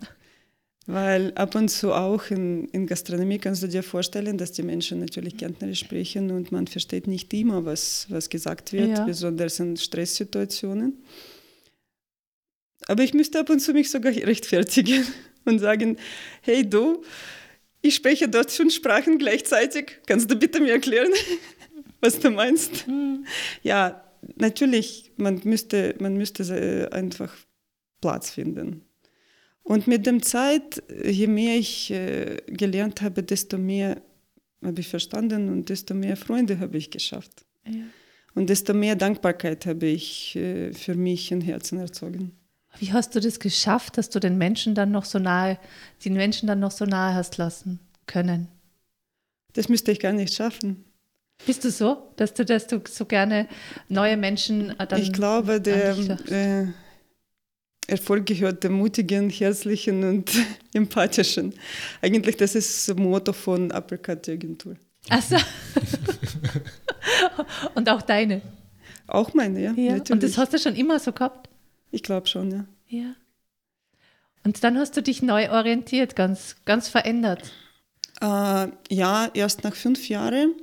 Weil 0.86 1.32
ab 1.34 1.54
und 1.54 1.68
zu 1.68 1.92
auch 1.92 2.30
in, 2.30 2.64
in 2.68 2.86
Gastronomie 2.86 3.38
kannst 3.38 3.62
du 3.62 3.68
dir 3.68 3.84
vorstellen, 3.84 4.36
dass 4.36 4.50
die 4.50 4.64
Menschen 4.64 4.98
natürlich 4.98 5.36
Kärntnerisch 5.36 5.78
sprechen 5.78 6.32
und 6.32 6.50
man 6.50 6.66
versteht 6.66 7.06
nicht 7.06 7.32
immer, 7.34 7.64
was, 7.64 8.06
was 8.08 8.28
gesagt 8.28 8.72
wird, 8.72 8.98
ja. 8.98 9.04
besonders 9.04 9.60
in 9.60 9.76
Stresssituationen. 9.76 11.04
Aber 12.86 13.04
ich 13.04 13.14
müsste 13.14 13.38
ab 13.38 13.50
und 13.50 13.60
zu 13.60 13.72
mich 13.72 13.90
sogar 13.90 14.12
rechtfertigen 14.12 15.04
und 15.44 15.58
sagen, 15.58 15.96
hey 16.42 16.68
du, 16.68 17.02
ich 17.80 17.94
spreche 17.96 18.28
dort 18.28 18.50
fünf 18.50 18.74
Sprachen 18.74 19.18
gleichzeitig, 19.18 20.00
kannst 20.06 20.30
du 20.30 20.36
bitte 20.36 20.60
mir 20.60 20.72
erklären, 20.72 21.10
was 22.00 22.18
du 22.20 22.30
meinst? 22.30 22.86
Mhm. 22.86 23.26
Ja, 23.62 24.04
natürlich, 24.36 25.12
man 25.16 25.40
müsste, 25.44 25.94
man 25.98 26.16
müsste 26.16 26.88
einfach 26.92 27.34
Platz 28.00 28.30
finden. 28.30 28.82
Und 29.64 29.86
mit 29.86 30.06
der 30.06 30.20
Zeit, 30.20 30.82
je 31.04 31.26
mehr 31.28 31.56
ich 31.56 31.90
äh, 31.90 32.36
gelernt 32.46 33.00
habe, 33.00 33.22
desto 33.22 33.58
mehr 33.58 34.02
habe 34.62 34.80
ich 34.80 34.88
verstanden 34.88 35.48
und 35.48 35.68
desto 35.68 35.94
mehr 35.94 36.16
Freunde 36.16 36.58
habe 36.58 36.76
ich 36.76 36.90
geschafft. 36.90 37.44
Ja. 37.66 37.82
Und 38.34 38.48
desto 38.48 38.74
mehr 38.74 38.96
Dankbarkeit 38.96 39.66
habe 39.66 39.86
ich 39.86 40.34
äh, 40.36 40.72
für 40.72 40.94
mich 40.94 41.30
im 41.30 41.40
Herzen 41.40 41.78
erzogen. 41.78 42.32
Wie 42.78 42.92
hast 42.92 43.14
du 43.14 43.20
das 43.20 43.38
geschafft, 43.38 43.98
dass 43.98 44.10
du 44.10 44.18
den 44.18 44.38
Menschen 44.38 44.74
dann 44.74 44.90
noch 44.90 45.04
so 45.04 45.18
nahe, 45.18 45.58
den 46.04 46.14
Menschen 46.14 46.46
dann 46.46 46.60
noch 46.60 46.70
so 46.70 46.84
nahe 46.84 47.14
hast 47.14 47.36
lassen 47.38 47.80
können? 48.06 48.48
Das 49.52 49.68
müsste 49.68 49.92
ich 49.92 50.00
gar 50.00 50.12
nicht 50.12 50.34
schaffen. 50.34 50.84
Bist 51.44 51.64
du 51.64 51.70
so, 51.70 52.12
dass 52.16 52.34
du, 52.34 52.44
dass 52.44 52.66
du 52.66 52.80
so 52.88 53.04
gerne 53.04 53.48
neue 53.88 54.16
Menschen 54.16 54.78
äh, 54.78 54.86
dann 54.86 55.00
Ich 55.00 55.12
glaube, 55.12 55.60
der 55.60 55.96
äh, 56.30 56.66
Erfolg 57.88 58.26
gehört 58.26 58.62
dem 58.62 58.74
mutigen, 58.74 59.28
herzlichen 59.28 60.04
und 60.04 60.30
empathischen. 60.72 61.54
Eigentlich 62.00 62.36
das 62.36 62.54
ist 62.54 62.88
das 62.88 62.96
Motto 62.96 63.32
von 63.32 63.72
Uppercut 63.72 64.28
Agentur. 64.28 64.76
Achso. 65.08 65.36
und 67.74 67.88
auch 67.88 68.02
deine? 68.02 68.40
Auch 69.08 69.34
meine, 69.34 69.60
ja. 69.60 69.72
ja. 69.72 69.92
Natürlich. 69.92 70.10
Und 70.10 70.22
das 70.22 70.38
hast 70.38 70.52
du 70.52 70.58
schon 70.58 70.76
immer 70.76 71.00
so 71.00 71.12
gehabt? 71.12 71.48
Ich 71.92 72.02
glaube 72.02 72.26
schon, 72.26 72.50
ja. 72.50 72.66
Ja. 72.88 73.14
Und 74.44 74.64
dann 74.64 74.76
hast 74.76 74.96
du 74.96 75.02
dich 75.02 75.22
neu 75.22 75.50
orientiert, 75.50 76.16
ganz, 76.16 76.56
ganz 76.64 76.88
verändert. 76.88 77.52
Äh, 78.20 78.68
ja, 78.90 79.30
erst 79.34 79.62
nach 79.62 79.76
fünf 79.76 80.08
Jahren 80.08 80.54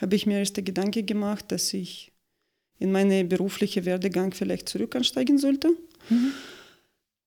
habe 0.00 0.14
ich 0.14 0.26
mir 0.26 0.38
erst 0.38 0.56
den 0.56 0.64
Gedanke 0.64 1.02
gemacht, 1.02 1.46
dass 1.48 1.74
ich 1.74 2.12
in 2.78 2.92
meinen 2.92 3.28
beruflichen 3.28 3.84
Werdegang 3.84 4.32
vielleicht 4.32 4.68
zurück 4.68 4.94
ansteigen 4.94 5.38
sollte. 5.38 5.70
Mhm. 6.08 6.32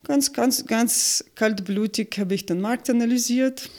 Ganz, 0.03 0.33
ganz, 0.33 0.65
ganz 0.65 1.25
kaltblütig 1.35 2.15
habe 2.17 2.33
ich 2.33 2.45
den 2.45 2.61
Markt 2.61 2.89
analysiert, 2.89 3.69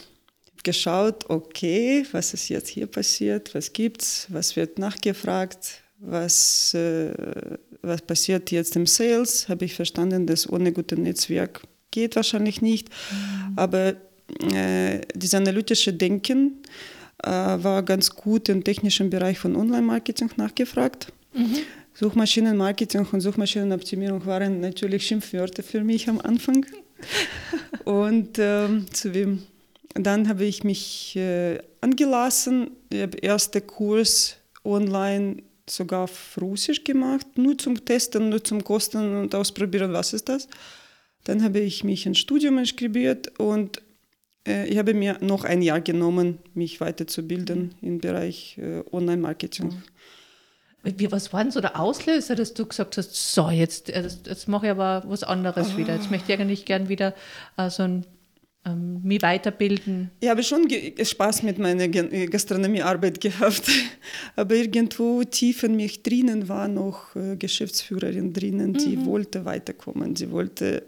geschaut, 0.63 1.29
okay, 1.31 2.07
was 2.13 2.35
ist 2.35 2.49
jetzt 2.49 2.69
hier 2.69 2.87
passiert, 2.87 3.55
was 3.55 3.73
gibt's, 3.73 4.27
was 4.29 4.55
wird 4.55 4.79
nachgefragt, 4.79 5.82
was, 6.03 6.75
äh, 6.75 7.13
was 7.83 8.03
passiert 8.03 8.51
jetzt 8.51 8.77
im 8.77 8.87
Sales, 8.87 9.49
habe 9.49 9.65
ich 9.65 9.75
verstanden, 9.75 10.27
dass 10.27 10.49
ohne 10.49 10.73
gutes 10.73 10.99
Netzwerk 10.99 11.63
geht 11.91 12.17
wahrscheinlich 12.17 12.61
nicht. 12.61 12.89
Mhm. 12.89 13.53
Aber 13.57 13.95
äh, 14.53 15.01
dieses 15.15 15.35
analytische 15.35 15.93
Denken 15.93 16.63
äh, 17.23 17.29
war 17.29 17.83
ganz 17.83 18.11
gut 18.11 18.49
im 18.49 18.65
technischen 18.65 19.11
Bereich 19.11 19.39
von 19.39 19.57
Online-Marketing 19.57 20.31
nachgefragt. 20.37 21.13
Mhm. 21.35 21.59
Suchmaschinenmarketing 21.95 23.07
und 23.13 23.21
Suchmaschinenoptimierung 23.21 24.25
waren 24.27 24.61
natürlich 24.61 25.07
Schimpfwörter 25.07 25.63
für 25.63 25.85
mich 25.85 26.09
am 26.09 26.21
Anfang. 26.21 26.67
und 27.85 28.39
ähm, 28.39 28.87
zu 28.93 29.15
wem? 29.15 29.43
Dann 29.95 30.29
habe 30.29 30.45
ich 30.45 30.65
mich 30.65 31.17
äh, 31.17 31.59
angelassen. 31.83 32.71
Ich 32.91 33.03
habe 33.03 33.23
ersten 33.23 33.67
Kurs 33.67 34.37
online 34.65 35.43
sogar 35.69 36.05
auf 36.05 36.39
Russisch 36.41 36.85
gemacht, 36.85 37.27
nur 37.37 37.57
zum 37.59 37.85
Testen, 37.85 38.29
nur 38.29 38.43
zum 38.43 38.65
Kosten 38.65 39.17
und 39.17 39.35
Ausprobieren, 39.35 39.93
was 39.93 40.13
ist 40.13 40.29
das. 40.29 40.49
Dann 41.25 41.43
habe 41.43 41.61
ich 41.61 41.85
mich 41.85 42.07
ins 42.07 42.19
Studium 42.19 42.59
inskribiert 42.59 43.39
und 43.39 43.81
äh, 44.47 44.67
ich 44.67 44.79
habe 44.79 44.95
mir 44.95 45.19
noch 45.21 45.45
ein 45.45 45.63
Jahr 45.63 45.81
genommen, 45.81 46.39
mich 46.55 46.81
weiterzubilden 46.81 47.75
im 47.81 47.99
Bereich 47.99 48.59
äh, 48.59 48.83
Online-Marketing. 48.91 49.83
Wie, 50.85 51.13
was 51.13 51.33
war 51.33 51.45
denn 51.45 51.53
so 51.53 51.61
der 51.61 51.79
Auslöser, 51.79 52.35
dass 52.35 52.55
du 52.55 52.67
gesagt 52.67 52.97
hast, 52.97 53.15
so, 53.15 53.51
jetzt, 53.51 53.89
äh, 53.89 54.03
jetzt, 54.03 54.27
jetzt 54.27 54.49
mache 54.49 54.67
ich 54.67 54.73
aber 54.73 55.05
was 55.07 55.23
anderes 55.23 55.75
oh. 55.75 55.77
wieder. 55.77 55.95
Jetzt 55.95 56.11
möchte 56.11 56.33
ich 56.33 56.41
eigentlich 56.41 56.65
gern 56.65 56.89
wieder 56.89 57.15
äh, 57.57 57.71
so 57.71 57.85
ein 57.85 58.05
ähm, 58.65 59.01
mich 59.03 59.23
weiterbilden? 59.23 60.11
Ich 60.21 60.29
habe 60.29 60.43
schon 60.43 60.69
Spaß 60.71 61.43
mit 61.43 61.59
meiner 61.59 61.85
äh, 61.85 62.27
Gastronomiearbeit 62.27 63.21
gehabt, 63.21 63.63
aber 64.37 64.55
irgendwo 64.55 65.25
tief 65.25 65.63
in 65.63 65.77
mich 65.77 66.03
drinnen 66.03 66.49
war 66.49 66.69
noch 66.69 67.15
äh, 67.17 67.37
Geschäftsführerin 67.37 68.33
drinnen, 68.33 68.75
die 68.75 68.97
mhm. 68.97 69.07
wollte 69.07 69.45
weiterkommen, 69.45 70.17
sie 70.17 70.31
wollte, 70.31 70.85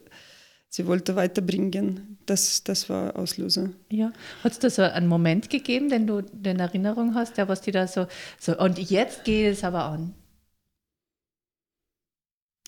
sie 0.69 0.87
wollte 0.87 1.17
weiterbringen. 1.17 2.19
Das, 2.27 2.65
das 2.65 2.89
war 2.89 3.17
Auslöser. 3.17 3.71
Ja. 3.91 4.13
Hat 4.43 4.53
es 4.53 4.59
da 4.59 4.71
so 4.71 4.83
einen 4.83 5.09
Moment 5.09 5.51
gegeben, 5.51 5.91
den 5.91 6.07
du 6.07 6.23
in 6.43 6.59
Erinnerung 6.59 7.15
hast, 7.15 7.37
der 7.37 7.49
was 7.49 7.61
dir 7.61 7.73
da 7.73 7.87
so, 7.87 8.07
so, 8.41 8.59
und 8.59 8.79
jetzt 8.79 9.25
geht 9.25 9.53
es 9.53 9.63
aber 9.63 9.85
an? 9.85 10.15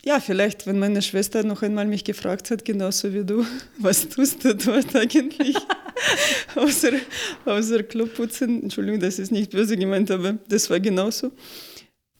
Ja, 0.07 0.21
vielleicht, 0.21 0.69
wenn 0.69 0.79
meine 0.79 1.03
Schwester 1.03 1.43
noch 1.43 1.63
einmal 1.63 1.85
mich 1.85 2.05
gefragt 2.05 2.53
hat, 2.53 2.65
genauso 2.65 3.13
wie 3.13 3.25
du, 3.25 3.45
was 3.79 4.09
tust 4.09 4.45
du 4.45 4.55
dort 4.55 4.95
eigentlich? 4.95 5.57
außer, 6.55 6.93
außer 7.45 7.83
Kloputzen. 7.83 8.63
Entschuldigung, 8.63 9.01
das 9.01 9.19
ist 9.19 9.33
nicht 9.33 9.51
böse 9.51 9.77
gemeint, 9.77 10.13
aber 10.13 10.35
das 10.49 10.71
war 10.71 10.79
genauso. 10.79 11.33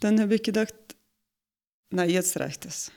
Dann 0.01 0.21
habe 0.21 0.35
ich 0.35 0.43
gedacht, 0.43 0.75
na, 1.91 2.05
jetzt 2.05 2.39
reicht 2.41 2.65
es. 2.65 2.91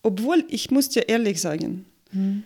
Obwohl, 0.00 0.44
ich 0.48 0.70
muss 0.70 0.88
dir 0.90 1.08
ehrlich 1.08 1.40
sagen, 1.40 1.86
mhm. 2.12 2.44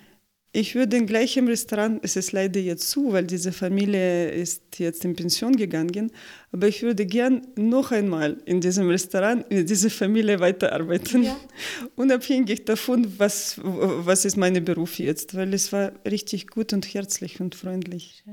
Ich 0.52 0.74
würde 0.74 1.04
gleich 1.06 1.36
im 1.36 1.46
Restaurant, 1.46 2.00
es 2.02 2.16
ist 2.16 2.32
leider 2.32 2.58
jetzt 2.58 2.90
zu, 2.90 3.12
weil 3.12 3.24
diese 3.24 3.52
Familie 3.52 4.30
ist 4.30 4.80
jetzt 4.80 5.04
in 5.04 5.14
Pension 5.14 5.54
gegangen, 5.54 6.10
aber 6.50 6.66
ich 6.66 6.82
würde 6.82 7.06
gern 7.06 7.46
noch 7.54 7.92
einmal 7.92 8.36
in 8.46 8.60
diesem 8.60 8.88
Restaurant 8.88 9.48
mit 9.48 9.70
dieser 9.70 9.90
Familie 9.90 10.40
weiterarbeiten, 10.40 11.22
ja. 11.22 11.38
unabhängig 11.94 12.64
davon, 12.64 13.16
was, 13.16 13.60
was 13.62 14.24
ist 14.24 14.36
mein 14.36 14.64
Beruf 14.64 14.98
jetzt, 14.98 15.36
weil 15.36 15.54
es 15.54 15.72
war 15.72 15.92
richtig 16.04 16.48
gut 16.48 16.72
und 16.72 16.84
herzlich 16.92 17.40
und 17.40 17.54
freundlich. 17.54 18.24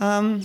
Ähm, 0.00 0.42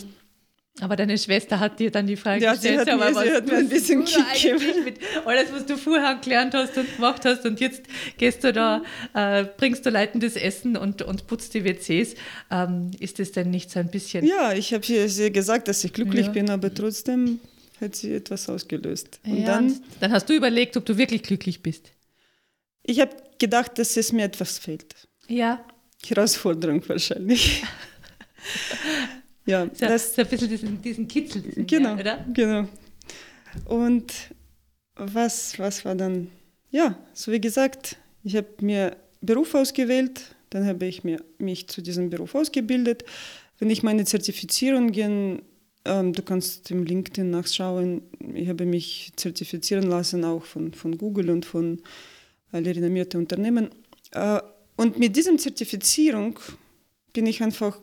aber 0.81 0.95
deine 0.95 1.17
Schwester 1.19 1.59
hat 1.59 1.79
dir 1.79 1.91
dann 1.91 2.07
die 2.07 2.15
Frage 2.15 2.43
ja, 2.43 2.53
gestellt, 2.53 2.85
sie 2.85 2.91
hat, 2.91 2.99
mir, 2.99 3.13
was, 3.13 3.23
sie 3.23 3.31
hat 3.31 3.45
mir 3.45 3.57
ein 3.57 3.69
bisschen 3.69 4.05
gegeben. 4.05 4.83
Mit 4.83 4.99
alles, 5.23 5.51
was 5.51 5.65
du 5.67 5.77
vorher 5.77 6.15
gelernt 6.15 6.55
hast 6.55 6.75
und 6.77 6.95
gemacht 6.95 7.25
hast 7.25 7.45
und 7.45 7.59
jetzt 7.59 7.83
gehst 8.17 8.43
du 8.43 8.51
da, 8.51 8.81
äh, 9.13 9.45
bringst 9.57 9.85
du 9.85 9.91
leitendes 9.91 10.35
Essen 10.35 10.75
und, 10.75 11.03
und 11.03 11.27
putzt 11.27 11.53
die 11.53 11.63
WCs. 11.63 12.15
Ähm, 12.49 12.89
ist 12.99 13.19
das 13.19 13.31
denn 13.31 13.51
nicht 13.51 13.69
so 13.69 13.79
ein 13.79 13.91
bisschen... 13.91 14.25
Ja, 14.25 14.53
ich 14.53 14.73
habe 14.73 14.83
ihr 14.87 15.29
gesagt, 15.29 15.67
dass 15.67 15.83
ich 15.83 15.93
glücklich 15.93 16.27
ja. 16.27 16.31
bin, 16.31 16.49
aber 16.49 16.73
trotzdem 16.73 17.39
hat 17.79 17.95
sie 17.95 18.15
etwas 18.15 18.49
ausgelöst. 18.49 19.19
Und 19.25 19.37
ja, 19.37 19.45
dann, 19.45 19.79
dann 19.99 20.11
hast 20.11 20.27
du 20.27 20.33
überlegt, 20.33 20.75
ob 20.75 20.85
du 20.87 20.97
wirklich 20.97 21.21
glücklich 21.21 21.61
bist. 21.61 21.91
Ich 22.81 22.99
habe 22.99 23.15
gedacht, 23.37 23.77
dass 23.77 23.95
es 23.95 24.11
mir 24.11 24.23
etwas 24.23 24.57
fehlt. 24.57 24.95
Ja. 25.27 25.63
Herausforderung 26.03 26.81
wahrscheinlich. 26.89 27.63
ja, 29.45 29.69
so, 29.73 29.85
das, 29.85 30.15
so 30.15 30.21
ein 30.21 30.27
bisschen 30.27 30.49
diesen, 30.49 30.81
diesen 30.81 31.07
Kitzel. 31.07 31.41
Diesen 31.41 31.67
genau, 31.67 31.89
Jahr, 31.89 31.99
oder? 31.99 32.25
genau. 32.33 32.67
Und 33.65 34.13
was, 34.95 35.57
was 35.59 35.83
war 35.85 35.95
dann? 35.95 36.29
Ja, 36.71 36.97
so 37.13 37.31
wie 37.31 37.41
gesagt, 37.41 37.97
ich 38.23 38.35
habe 38.35 38.47
mir 38.61 38.95
Beruf 39.21 39.53
ausgewählt, 39.53 40.35
dann 40.49 40.65
habe 40.65 40.85
ich 40.85 41.03
mir, 41.03 41.23
mich 41.37 41.67
zu 41.67 41.81
diesem 41.81 42.09
Beruf 42.09 42.35
ausgebildet. 42.35 43.03
Wenn 43.59 43.69
ich 43.69 43.83
meine 43.83 44.05
Zertifizierungen, 44.05 45.41
ähm, 45.85 46.13
du 46.13 46.21
kannst 46.21 46.71
im 46.71 46.83
LinkedIn 46.83 47.29
nachschauen, 47.29 48.01
ich 48.33 48.49
habe 48.49 48.65
mich 48.65 49.13
zertifizieren 49.15 49.83
lassen, 49.83 50.23
auch 50.23 50.43
von, 50.43 50.73
von 50.73 50.97
Google 50.97 51.29
und 51.29 51.45
von 51.45 51.81
alle 52.51 52.75
renommierte 52.75 53.17
Unternehmen. 53.17 53.69
Äh, 54.11 54.39
und 54.75 54.97
mit 54.99 55.15
dieser 55.15 55.37
Zertifizierung 55.37 56.39
bin 57.13 57.25
ich 57.25 57.43
einfach 57.43 57.79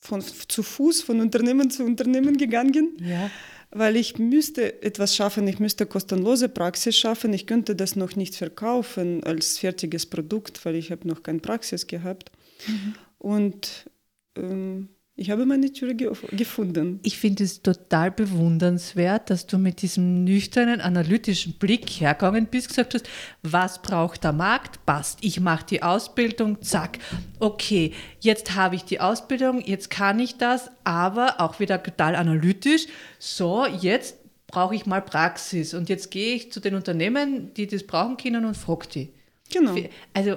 von, 0.00 0.22
zu 0.22 0.62
Fuß 0.62 1.02
von 1.02 1.20
Unternehmen 1.20 1.70
zu 1.70 1.84
Unternehmen 1.84 2.36
gegangen. 2.36 2.96
Ja 3.00 3.30
weil 3.72 3.96
ich 3.96 4.18
müsste 4.18 4.82
etwas 4.82 5.14
schaffen, 5.14 5.46
ich 5.46 5.60
müsste 5.60 5.86
kostenlose 5.86 6.48
Praxis 6.48 6.96
schaffen, 6.96 7.32
ich 7.32 7.46
könnte 7.46 7.76
das 7.76 7.96
noch 7.96 8.16
nicht 8.16 8.34
verkaufen 8.34 9.22
als 9.24 9.58
fertiges 9.58 10.06
Produkt, 10.06 10.64
weil 10.64 10.74
ich 10.74 10.90
habe 10.90 11.06
noch 11.06 11.22
keine 11.22 11.38
Praxis 11.38 11.86
gehabt. 11.86 12.32
Mhm. 12.66 12.94
Und 13.18 13.90
ähm, 14.36 14.88
ich 15.20 15.30
habe 15.30 15.44
meine 15.44 15.70
Tür 15.70 15.92
ge 15.92 16.10
gefunden. 16.32 16.98
Ich 17.02 17.18
finde 17.18 17.44
es 17.44 17.60
total 17.60 18.10
bewundernswert, 18.10 19.28
dass 19.28 19.46
du 19.46 19.58
mit 19.58 19.82
diesem 19.82 20.24
nüchternen, 20.24 20.80
analytischen 20.80 21.58
Blick 21.58 21.90
hergegangen 21.90 22.46
bist, 22.46 22.68
gesagt 22.68 22.94
hast, 22.94 23.06
was 23.42 23.82
braucht 23.82 24.24
der 24.24 24.32
Markt? 24.32 24.86
Passt. 24.86 25.18
Ich 25.20 25.38
mache 25.38 25.66
die 25.66 25.82
Ausbildung, 25.82 26.62
zack. 26.62 26.98
Okay, 27.38 27.92
jetzt 28.20 28.54
habe 28.54 28.76
ich 28.76 28.84
die 28.84 29.00
Ausbildung, 29.00 29.60
jetzt 29.60 29.90
kann 29.90 30.18
ich 30.20 30.38
das, 30.38 30.70
aber 30.84 31.38
auch 31.38 31.60
wieder 31.60 31.82
total 31.82 32.16
analytisch. 32.16 32.86
So, 33.18 33.66
jetzt 33.66 34.16
brauche 34.46 34.74
ich 34.74 34.86
mal 34.86 35.02
Praxis 35.02 35.74
und 35.74 35.90
jetzt 35.90 36.10
gehe 36.10 36.34
ich 36.34 36.50
zu 36.50 36.60
den 36.60 36.74
Unternehmen, 36.74 37.52
die 37.52 37.66
das 37.66 37.86
brauchen 37.86 38.16
können 38.16 38.46
und 38.46 38.56
frage 38.56 38.86
die. 38.88 39.08
Genau. 39.52 39.74
Also 40.14 40.36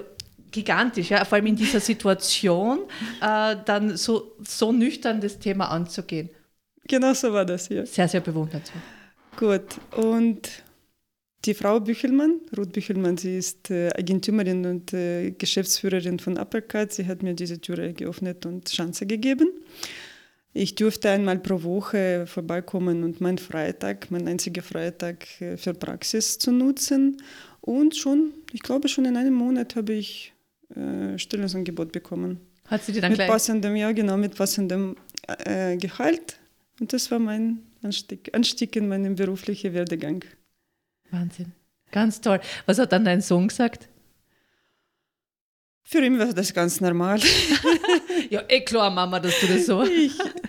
gigantisch, 0.54 1.10
ja, 1.10 1.26
vor 1.26 1.36
allem 1.36 1.48
in 1.48 1.56
dieser 1.58 1.82
Situation, 1.82 2.80
äh, 3.22 3.58
dann 3.66 3.98
so, 3.98 4.38
so 4.48 4.72
nüchtern 4.72 5.20
das 5.20 5.38
Thema 5.40 5.70
anzugehen. 5.70 6.30
Genau 6.88 7.14
so 7.14 7.34
war 7.34 7.46
das 7.46 7.68
hier. 7.68 7.86
Sehr, 7.86 8.08
sehr 8.08 8.22
bewundernswert. 8.22 8.84
Gut, 9.36 9.80
und 9.98 10.50
die 11.46 11.54
Frau 11.54 11.80
Büchelmann, 11.80 12.40
Ruth 12.56 12.72
Büchelmann, 12.72 13.18
sie 13.18 13.38
ist 13.38 13.70
äh, 13.70 13.90
Eigentümerin 13.98 14.66
und 14.66 14.94
äh, 14.94 15.32
Geschäftsführerin 15.32 16.20
von 16.20 16.38
Uppercut. 16.38 16.94
Sie 16.94 17.06
hat 17.06 17.24
mir 17.24 17.34
diese 17.34 17.60
Türe 17.60 17.94
geöffnet 17.94 18.46
und 18.46 18.70
Chance 18.70 19.06
gegeben. 19.06 19.50
Ich 20.54 20.76
durfte 20.76 21.10
einmal 21.10 21.40
pro 21.40 21.64
Woche 21.64 22.26
vorbeikommen 22.28 23.04
und 23.04 23.20
meinen 23.22 23.40
Freitag, 23.40 24.12
mein 24.12 24.28
einziger 24.28 24.62
Freitag 24.62 25.26
äh, 25.42 25.58
für 25.58 25.74
Praxis 25.74 26.38
zu 26.38 26.52
nutzen. 26.52 27.18
Und 27.60 27.96
schon, 27.96 28.34
ich 28.52 28.62
glaube 28.62 28.88
schon 28.88 29.06
in 29.06 29.18
einem 29.18 29.34
Monat 29.34 29.76
habe 29.76 29.94
ich 29.94 30.33
äh, 30.76 31.18
Stellungsangebot 31.18 31.92
bekommen. 31.92 32.40
Hat 32.68 32.84
sie 32.84 32.94
die 32.94 33.02
dann 33.02 33.12
mit 33.12 33.18
gleich? 33.18 33.30
passendem, 33.30 33.76
ja 33.76 33.92
genau, 33.92 34.18
mit 34.18 34.36
passendem 34.36 34.96
äh, 35.46 35.78
Gehalt. 35.78 36.40
Und 36.80 36.94
das 36.94 37.12
war 37.12 37.20
mein 37.20 37.60
Anstieg, 37.82 38.30
Anstieg 38.34 38.76
in 38.76 38.88
meinem 38.88 39.16
beruflichen 39.16 39.74
Werdegang. 39.74 40.24
Wahnsinn. 41.12 41.52
Ganz 41.92 42.22
toll. 42.22 42.40
Was 42.66 42.80
hat 42.80 42.92
dann 42.92 43.06
dein 43.06 43.22
Sohn 43.22 43.48
gesagt? 43.48 43.90
Für 45.84 46.04
ihn 46.04 46.18
war 46.18 46.34
das 46.34 46.54
ganz 46.54 46.82
normal. 46.82 47.20
ja, 48.30 48.44
eh 48.48 48.62
klar, 48.62 48.90
Mama, 48.90 49.20
dass 49.20 49.40
du 49.40 49.48
das 49.48 49.66
so. 49.66 49.84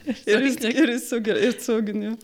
Ich, 0.07 0.27
er, 0.27 0.41
ist, 0.43 0.63
er 0.63 0.89
ist 0.89 1.09
so 1.09 1.17
erzogen, 1.17 2.03
ja. 2.03 2.17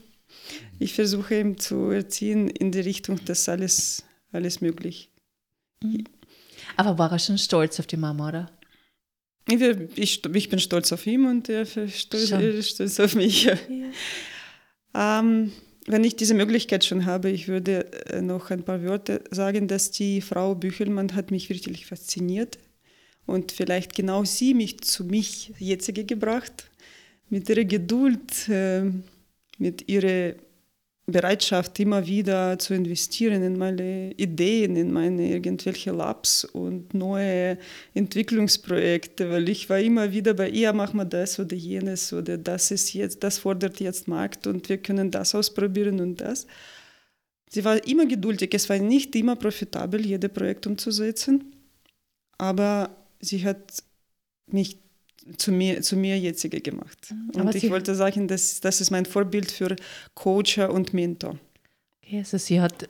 Ich 0.78 0.94
versuche 0.94 1.38
ihm 1.38 1.58
zu 1.58 1.90
erziehen 1.90 2.48
in 2.48 2.72
die 2.72 2.80
Richtung, 2.80 3.22
dass 3.24 3.48
alles, 3.48 4.04
alles 4.32 4.60
möglich. 4.60 5.10
Mhm. 5.82 6.04
Aber 6.76 6.98
war 6.98 7.12
er 7.12 7.18
schon 7.18 7.38
stolz 7.38 7.78
auf 7.80 7.86
die 7.86 7.96
Mama, 7.96 8.28
oder? 8.28 8.50
Ich, 9.48 9.60
ich, 9.96 10.24
ich 10.34 10.48
bin 10.48 10.58
stolz 10.58 10.92
auf 10.92 11.06
ihn 11.06 11.26
und 11.26 11.48
er 11.48 11.62
ist 11.62 11.98
stolz, 11.98 12.68
stolz 12.68 13.00
auf 13.00 13.14
mich. 13.14 13.44
Ja. 13.44 13.56
Ähm, 14.92 15.52
wenn 15.86 16.04
ich 16.04 16.16
diese 16.16 16.34
Möglichkeit 16.34 16.84
schon 16.84 17.06
habe, 17.06 17.30
ich 17.30 17.48
würde 17.48 17.92
äh, 18.06 18.20
noch 18.20 18.50
ein 18.50 18.64
paar 18.64 18.84
Worte 18.84 19.22
sagen, 19.30 19.66
dass 19.68 19.90
die 19.90 20.20
Frau 20.20 20.54
Büchelmann 20.54 21.14
hat 21.14 21.30
mich 21.30 21.48
wirklich 21.48 21.86
fasziniert 21.86 22.58
und 23.26 23.52
vielleicht 23.52 23.94
genau 23.94 24.24
sie 24.24 24.54
mich 24.54 24.80
zu 24.80 25.04
mich 25.04 25.52
jetzige 25.58 26.04
gebracht 26.04 26.70
mit 27.28 27.48
ihrer 27.48 27.64
Geduld, 27.64 28.48
äh, 28.48 28.84
mit 29.58 29.88
ihrer 29.88 30.34
Bereitschaft, 31.12 31.78
immer 31.80 32.06
wieder 32.06 32.58
zu 32.58 32.74
investieren 32.74 33.42
in 33.42 33.58
meine 33.58 34.12
Ideen, 34.12 34.76
in 34.76 34.92
meine 34.92 35.30
irgendwelche 35.30 35.92
Labs 35.92 36.44
und 36.44 36.94
neue 36.94 37.58
Entwicklungsprojekte, 37.94 39.30
weil 39.30 39.48
ich 39.48 39.68
war 39.68 39.78
immer 39.78 40.12
wieder 40.12 40.34
bei 40.34 40.48
ihr, 40.48 40.72
machen 40.72 40.96
wir 40.98 41.04
das 41.04 41.38
oder 41.38 41.56
jenes 41.56 42.12
oder 42.12 42.38
das 42.38 42.70
ist 42.70 42.92
jetzt, 42.94 43.22
das 43.22 43.38
fordert 43.38 43.80
jetzt 43.80 44.08
Markt 44.08 44.46
und 44.46 44.68
wir 44.68 44.78
können 44.78 45.10
das 45.10 45.34
ausprobieren 45.34 46.00
und 46.00 46.20
das. 46.20 46.46
Sie 47.48 47.64
war 47.64 47.84
immer 47.86 48.06
geduldig, 48.06 48.50
es 48.54 48.68
war 48.68 48.78
nicht 48.78 49.14
immer 49.16 49.36
profitabel, 49.36 50.04
jedes 50.06 50.32
Projekt 50.32 50.66
umzusetzen, 50.66 51.52
aber 52.38 52.96
sie 53.20 53.44
hat 53.44 53.82
mich 54.46 54.78
zu 55.36 55.52
mir, 55.52 55.82
zu 55.82 55.96
mir 55.96 56.18
jetzige 56.18 56.60
gemacht. 56.60 57.08
Mhm. 57.10 57.40
Und 57.40 57.54
ich 57.54 57.70
wollte 57.70 57.94
sagen, 57.94 58.28
das, 58.28 58.60
das 58.60 58.80
ist 58.80 58.90
mein 58.90 59.06
Vorbild 59.06 59.50
für 59.50 59.76
Coacher 60.14 60.72
und 60.72 60.94
Mentor. 60.94 61.38
Okay, 62.02 62.18
also 62.18 62.38
sie 62.38 62.60
hat, 62.60 62.88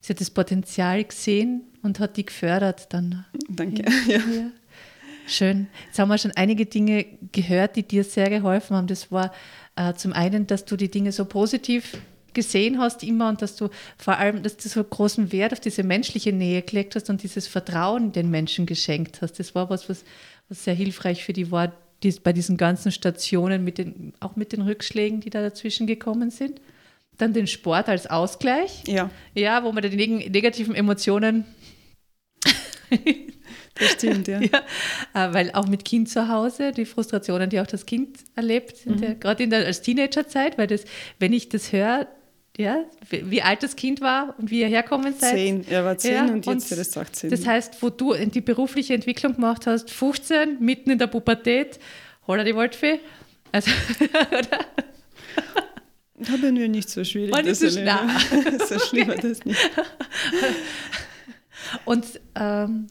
sie 0.00 0.12
hat 0.12 0.20
das 0.20 0.30
Potenzial 0.30 1.04
gesehen 1.04 1.64
und 1.82 2.00
hat 2.00 2.16
die 2.16 2.26
gefördert 2.26 2.92
dann. 2.92 3.24
Danke. 3.48 3.84
Ja. 4.08 4.18
Ja. 4.18 4.50
Schön. 5.28 5.66
Jetzt 5.86 5.98
haben 5.98 6.08
wir 6.08 6.18
schon 6.18 6.30
einige 6.32 6.66
Dinge 6.66 7.04
gehört, 7.32 7.74
die 7.74 7.82
dir 7.82 8.04
sehr 8.04 8.30
geholfen 8.30 8.76
haben. 8.76 8.86
Das 8.86 9.10
war 9.10 9.32
äh, 9.74 9.92
zum 9.94 10.12
einen, 10.12 10.46
dass 10.46 10.64
du 10.64 10.76
die 10.76 10.88
Dinge 10.88 11.10
so 11.10 11.24
positiv 11.24 11.98
gesehen 12.32 12.78
hast 12.78 13.02
immer 13.02 13.28
und 13.28 13.42
dass 13.42 13.56
du 13.56 13.70
vor 13.96 14.18
allem, 14.18 14.42
dass 14.42 14.56
du 14.56 14.68
so 14.68 14.84
großen 14.84 15.32
Wert 15.32 15.52
auf 15.52 15.60
diese 15.60 15.82
menschliche 15.82 16.32
Nähe 16.32 16.62
gelegt 16.62 16.94
hast 16.94 17.10
und 17.10 17.22
dieses 17.22 17.48
Vertrauen 17.48 18.12
den 18.12 18.30
Menschen 18.30 18.66
geschenkt 18.66 19.22
hast. 19.22 19.40
Das 19.40 19.54
war 19.54 19.68
was, 19.70 19.88
was 19.88 20.04
was 20.48 20.64
sehr 20.64 20.74
hilfreich 20.74 21.24
für 21.24 21.32
die 21.32 21.50
war, 21.50 21.72
die, 22.02 22.10
bei 22.22 22.32
diesen 22.32 22.56
ganzen 22.56 22.92
Stationen, 22.92 23.64
mit 23.64 23.78
den, 23.78 24.12
auch 24.20 24.36
mit 24.36 24.52
den 24.52 24.62
Rückschlägen, 24.62 25.20
die 25.20 25.30
da 25.30 25.42
dazwischen 25.42 25.86
gekommen 25.86 26.30
sind. 26.30 26.60
Dann 27.18 27.32
den 27.32 27.46
Sport 27.46 27.88
als 27.88 28.06
Ausgleich. 28.06 28.84
Ja. 28.86 29.10
Ja, 29.34 29.64
wo 29.64 29.72
man 29.72 29.82
die 29.82 29.96
neg 29.96 30.30
negativen 30.30 30.74
Emotionen. 30.74 31.46
das 33.74 33.92
stimmt, 33.92 34.28
ja. 34.28 34.40
ja. 34.42 34.58
Äh, 35.14 35.32
weil 35.32 35.50
auch 35.52 35.66
mit 35.66 35.86
Kind 35.86 36.10
zu 36.10 36.28
Hause, 36.28 36.72
die 36.72 36.84
Frustrationen, 36.84 37.48
die 37.48 37.60
auch 37.60 37.66
das 37.66 37.86
Kind 37.86 38.18
erlebt, 38.34 38.84
mhm. 38.84 39.02
ja, 39.02 39.14
gerade 39.14 39.42
in 39.44 39.50
der, 39.50 39.64
als 39.64 39.80
Teenagerzeit, 39.80 40.58
weil 40.58 40.66
das, 40.66 40.84
wenn 41.18 41.32
ich 41.32 41.48
das 41.48 41.72
höre, 41.72 42.06
ja, 42.58 42.84
wie 43.10 43.42
alt 43.42 43.62
das 43.62 43.76
Kind 43.76 44.00
war 44.00 44.34
und 44.38 44.50
wie 44.50 44.60
ihr 44.60 44.68
herkommen 44.68 45.14
seid. 45.18 45.34
Zehn, 45.34 45.66
er 45.68 45.84
war 45.84 45.98
zehn 45.98 46.14
ja, 46.14 46.24
und 46.26 46.46
jetzt 46.46 46.70
wird 46.70 46.80
es 46.80 46.96
18. 46.96 47.30
Das 47.30 47.46
heißt, 47.46 47.82
wo 47.82 47.90
du 47.90 48.14
die 48.14 48.40
berufliche 48.40 48.94
Entwicklung 48.94 49.34
gemacht 49.34 49.66
hast, 49.66 49.90
15, 49.90 50.58
mitten 50.60 50.90
in 50.90 50.98
der 50.98 51.06
Pubertät, 51.06 51.78
holla 52.26 52.44
die 52.44 52.56
Waldfee. 52.56 53.00
Also, 53.52 53.70
oder? 54.30 54.66
Haben 56.30 56.56
wir 56.56 56.68
nicht 56.68 56.88
so 56.88 57.04
schwierig. 57.04 57.32
War 57.32 57.42
nicht 57.42 57.56
so, 57.56 57.68
so 57.68 58.78
schlimm 58.78 59.08
war 59.08 59.16
das 59.16 59.44
nicht. 59.44 59.70
Und 61.84 62.20
ähm, 62.34 62.86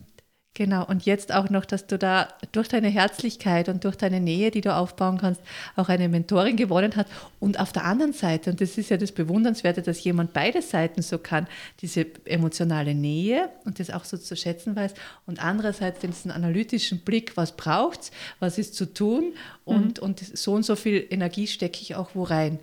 Genau, 0.57 0.85
und 0.85 1.05
jetzt 1.05 1.33
auch 1.33 1.49
noch, 1.49 1.65
dass 1.65 1.85
du 1.85 1.97
da 1.97 2.29
durch 2.53 2.69
deine 2.69 2.87
Herzlichkeit 2.87 3.67
und 3.67 3.83
durch 3.83 3.97
deine 3.97 4.21
Nähe, 4.21 4.51
die 4.51 4.61
du 4.61 4.73
aufbauen 4.73 5.17
kannst, 5.17 5.41
auch 5.75 5.89
eine 5.89 6.07
Mentorin 6.07 6.55
gewonnen 6.55 6.93
hast. 6.95 7.09
Und 7.41 7.59
auf 7.59 7.73
der 7.73 7.83
anderen 7.83 8.13
Seite, 8.13 8.51
und 8.51 8.61
das 8.61 8.77
ist 8.77 8.89
ja 8.89 8.95
das 8.95 9.11
Bewundernswerte, 9.11 9.81
dass 9.81 10.01
jemand 10.01 10.31
beide 10.31 10.61
Seiten 10.61 11.01
so 11.01 11.17
kann, 11.17 11.47
diese 11.81 12.05
emotionale 12.23 12.95
Nähe 12.95 13.49
und 13.65 13.81
das 13.81 13.89
auch 13.89 14.05
so 14.05 14.17
zu 14.17 14.37
schätzen 14.37 14.77
weiß 14.77 14.93
und 15.25 15.43
andererseits 15.43 15.99
diesen 15.99 16.31
analytischen 16.31 16.99
Blick, 16.99 17.35
was 17.35 17.57
braucht 17.57 18.03
es, 18.03 18.11
was 18.39 18.57
ist 18.57 18.75
zu 18.75 18.85
tun 18.85 19.33
und, 19.65 19.99
mhm. 19.99 20.07
und 20.07 20.19
so 20.37 20.53
und 20.53 20.63
so 20.63 20.77
viel 20.77 21.05
Energie 21.09 21.47
stecke 21.47 21.81
ich 21.81 21.95
auch 21.95 22.11
wo 22.13 22.23
rein. 22.23 22.59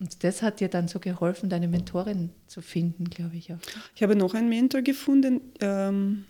Und 0.00 0.24
das 0.24 0.42
hat 0.42 0.58
dir 0.58 0.68
dann 0.68 0.88
so 0.88 0.98
geholfen, 0.98 1.48
deine 1.48 1.68
Mentorin 1.68 2.30
zu 2.48 2.60
finden, 2.60 3.04
glaube 3.08 3.36
ich 3.36 3.52
auch. 3.52 3.58
Ich 3.94 4.02
habe 4.02 4.16
noch 4.16 4.34
einen 4.34 4.48
Mentor 4.48 4.82
gefunden. 4.82 5.40
Ähm 5.60 6.24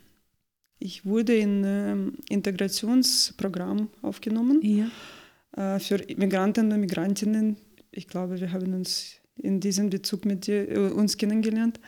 ich 0.79 1.07
wurde 1.07 1.37
in 1.37 1.65
ein 1.65 2.09
äh, 2.29 2.35
Integrationsprogramm 2.35 3.89
aufgenommen 4.03 4.61
ja. 4.63 5.77
äh, 5.77 5.81
für 5.81 5.99
Migranten 6.17 6.73
und 6.73 6.81
Migrantinnen. 6.81 7.57
Ich 7.91 8.09
glaube, 8.09 8.41
wir 8.41 8.53
haben 8.53 8.75
uns 8.75 9.17
in 9.37 9.61
diesem 9.61 9.91
Bezug 9.91 10.25
mit 10.25 10.47
dir, 10.47 10.69
äh, 10.69 10.91
uns 10.91 11.17
kennengelernt. 11.17 11.81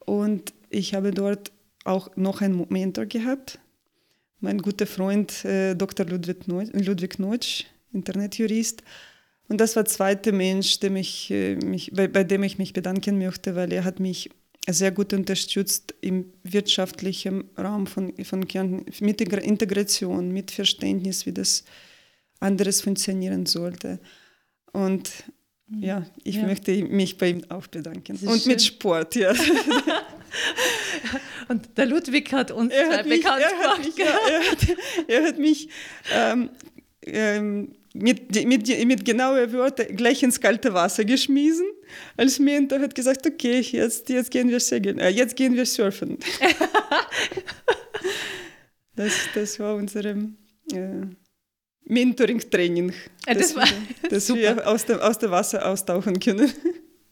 Und 0.00 0.52
ich 0.70 0.94
habe 0.94 1.12
dort 1.12 1.52
auch 1.84 2.14
noch 2.16 2.40
einen 2.40 2.66
Mentor 2.68 3.06
gehabt, 3.06 3.58
mein 4.40 4.58
guter 4.58 4.86
Freund 4.86 5.44
äh, 5.44 5.74
Dr. 5.74 6.06
Ludwig, 6.06 6.48
Neutsch, 6.48 6.70
Ludwig 6.72 7.18
Neutsch, 7.18 7.66
Internetjurist. 7.92 8.82
Und 9.48 9.60
das 9.60 9.76
war 9.76 9.84
der 9.84 9.92
zweite 9.92 10.32
Mensch, 10.32 10.80
dem 10.80 10.96
ich, 10.96 11.30
äh, 11.30 11.56
mich, 11.56 11.92
bei, 11.94 12.08
bei 12.08 12.24
dem 12.24 12.42
ich 12.42 12.58
mich 12.58 12.72
bedanken 12.72 13.18
möchte, 13.18 13.54
weil 13.54 13.72
er 13.72 13.84
hat 13.84 14.00
mich 14.00 14.30
sehr 14.68 14.92
gut 14.92 15.12
unterstützt 15.12 15.94
im 16.00 16.32
wirtschaftlichen 16.44 17.50
Raum 17.58 17.86
von, 17.86 18.12
von 18.24 18.46
Kärnten, 18.46 18.84
mit 19.04 19.20
Integration, 19.20 20.30
mit 20.32 20.50
Verständnis, 20.50 21.26
wie 21.26 21.32
das 21.32 21.64
anderes 22.38 22.80
funktionieren 22.80 23.46
sollte. 23.46 23.98
Und 24.72 25.10
mhm. 25.66 25.82
ja, 25.82 26.06
ich 26.22 26.36
ja. 26.36 26.46
möchte 26.46 26.72
mich 26.84 27.18
bei 27.18 27.30
ihm 27.30 27.44
auch 27.50 27.66
bedanken. 27.66 28.16
Und 28.18 28.42
schön. 28.42 28.52
mit 28.52 28.62
Sport, 28.62 29.16
ja. 29.16 29.32
Und 31.48 31.76
der 31.76 31.86
Ludwig 31.86 32.32
hat 32.32 32.52
uns 32.52 32.72
er 32.72 32.98
hat 32.98 33.06
mich, 33.06 33.22
bekannt 33.22 33.42
er 33.42 33.68
hat 33.68 33.84
mich, 33.84 33.96
ja, 33.96 34.06
er, 34.06 34.50
hat, 34.50 34.58
er 35.08 35.24
hat 35.24 35.38
mich 35.38 35.68
ähm, 36.14 36.50
ähm, 37.02 37.74
mit, 37.94 38.46
mit, 38.46 38.86
mit 38.86 39.04
genauen 39.04 39.52
Worten 39.52 39.96
gleich 39.96 40.22
ins 40.22 40.40
kalte 40.40 40.72
Wasser 40.72 41.04
geschmissen 41.04 41.66
als 42.16 42.38
Mentor 42.38 42.80
hat 42.80 42.94
gesagt, 42.94 43.26
okay, 43.26 43.60
jetzt, 43.60 44.08
jetzt 44.08 44.30
gehen 44.30 44.48
wir 44.48 44.60
segeln, 44.60 44.98
äh, 44.98 45.08
jetzt 45.08 45.36
gehen 45.36 45.54
wir 45.54 45.66
surfen. 45.66 46.18
das, 48.96 49.12
das 49.34 49.58
war 49.58 49.74
unserem 49.74 50.36
äh, 50.72 51.06
Mentoring-Training, 51.84 52.92
ja, 53.26 53.34
das, 53.34 53.54
das, 53.54 53.56
wir, 53.56 54.08
dass 54.08 54.34
wir 54.34 54.68
aus 54.68 54.86
dem, 54.86 55.00
aus 55.00 55.18
dem 55.18 55.30
Wasser 55.30 55.66
austauchen 55.66 56.20
können, 56.20 56.50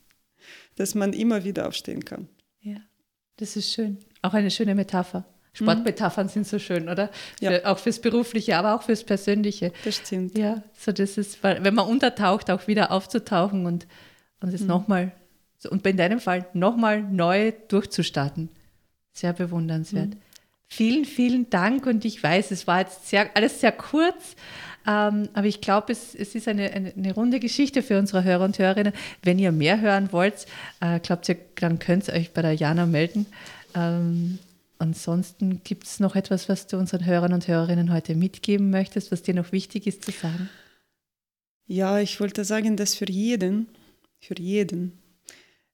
dass 0.77 0.95
man 0.95 1.13
immer 1.13 1.45
wieder 1.45 1.67
aufstehen 1.67 2.05
kann. 2.05 2.29
Ja, 2.61 2.77
das 3.37 3.57
ist 3.57 3.73
schön. 3.73 3.99
Auch 4.23 4.35
eine 4.35 4.51
schöne 4.51 4.75
Metapher. 4.75 5.27
Sportmetaphern 5.53 6.27
mhm. 6.27 6.31
sind 6.31 6.47
so 6.47 6.59
schön, 6.59 6.89
oder? 6.89 7.11
Für, 7.39 7.53
ja. 7.53 7.65
Auch 7.65 7.79
fürs 7.79 8.01
Berufliche, 8.01 8.57
aber 8.57 8.75
auch 8.75 8.83
fürs 8.83 9.05
Persönliche. 9.05 9.73
Das 9.85 9.97
stimmt. 9.97 10.39
Ja, 10.39 10.63
so 10.79 10.93
das 10.93 11.19
ist, 11.19 11.43
wenn 11.43 11.75
man 11.75 11.87
untertaucht, 11.87 12.51
auch 12.51 12.67
wieder 12.67 12.93
aufzutauchen 12.93 13.67
und, 13.67 13.87
und 14.41 14.55
es 14.55 14.63
mhm. 14.63 14.69
nochmal, 14.69 15.13
und 15.69 15.85
in 15.87 15.97
deinem 15.97 16.21
Fall 16.21 16.47
nochmal 16.53 17.03
neu 17.03 17.53
durchzustarten. 17.69 18.49
Sehr 19.13 19.33
bewundernswert. 19.33 20.11
Mhm. 20.11 20.21
Vielen, 20.69 21.05
vielen 21.05 21.51
Dank 21.51 21.85
und 21.87 22.05
ich 22.05 22.23
weiß, 22.23 22.53
es 22.53 22.69
war 22.69 22.81
jetzt 22.81 23.09
sehr, 23.09 23.29
alles 23.35 23.61
sehr 23.61 23.73
kurz, 23.73 24.37
ähm, 24.87 25.29
aber 25.35 25.47
ich 25.47 25.61
glaube, 25.61 25.93
es, 25.93 26.15
es 26.15 26.37
ist 26.37 26.47
eine, 26.47 26.71
eine, 26.71 26.93
eine, 26.97 27.13
runde 27.13 27.41
Geschichte 27.41 27.83
für 27.83 27.99
unsere 27.99 28.23
Hörer 28.23 28.45
und 28.45 28.59
Hörerinnen. 28.59 28.93
Wenn 29.23 29.39
ihr 29.41 29.51
mehr 29.53 29.81
hören 29.81 30.13
wollt, 30.13 30.47
äh, 30.81 31.01
glaubt 31.01 31.29
ihr, 31.29 31.37
dann 31.57 31.81
könnt 31.81 32.09
ihr 32.09 32.15
euch 32.15 32.33
bei 32.33 32.41
der 32.41 32.55
Jana 32.55 32.87
melden. 32.87 33.27
Ähm, 33.75 34.39
ansonsten 34.81 35.63
gibt 35.63 35.85
es 35.85 36.01
noch 36.01 36.17
etwas, 36.17 36.49
was 36.49 36.67
du 36.67 36.77
unseren 36.79 37.05
Hörern 37.05 37.33
und 37.33 37.49
Hörerinnen 37.49 37.93
heute 37.93 38.15
mitgeben 38.15 38.71
möchtest, 38.71 39.13
was 39.13 39.23
dir 39.23 39.35
noch 39.35 39.53
wichtig 39.53 39.87
ist 39.87 40.05
zu 40.05 40.11
sagen? 40.11 40.49
Ja, 41.67 42.01
ich 42.01 42.21
wollte 42.21 42.45
sagen, 42.45 42.77
dass 42.77 42.95
für 42.95 43.09
jeden, 43.09 43.69
für 44.19 44.39
jeden, 44.39 44.99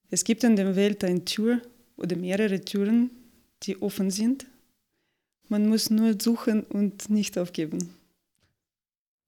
es 0.09 0.23
gibt 0.23 0.43
in 0.43 0.55
der 0.55 0.75
Welt 0.75 1.03
eine 1.03 1.25
Tür 1.25 1.61
oder 1.95 2.15
mehrere 2.15 2.61
Türen, 2.61 3.09
die 3.63 3.81
offen 3.81 4.11
sind 4.11 4.45
man 5.49 5.67
muss 5.67 5.89
nur 5.89 6.15
suchen 6.19 6.63
und 6.63 7.09
nicht 7.09 7.37
aufgeben. 7.37 7.93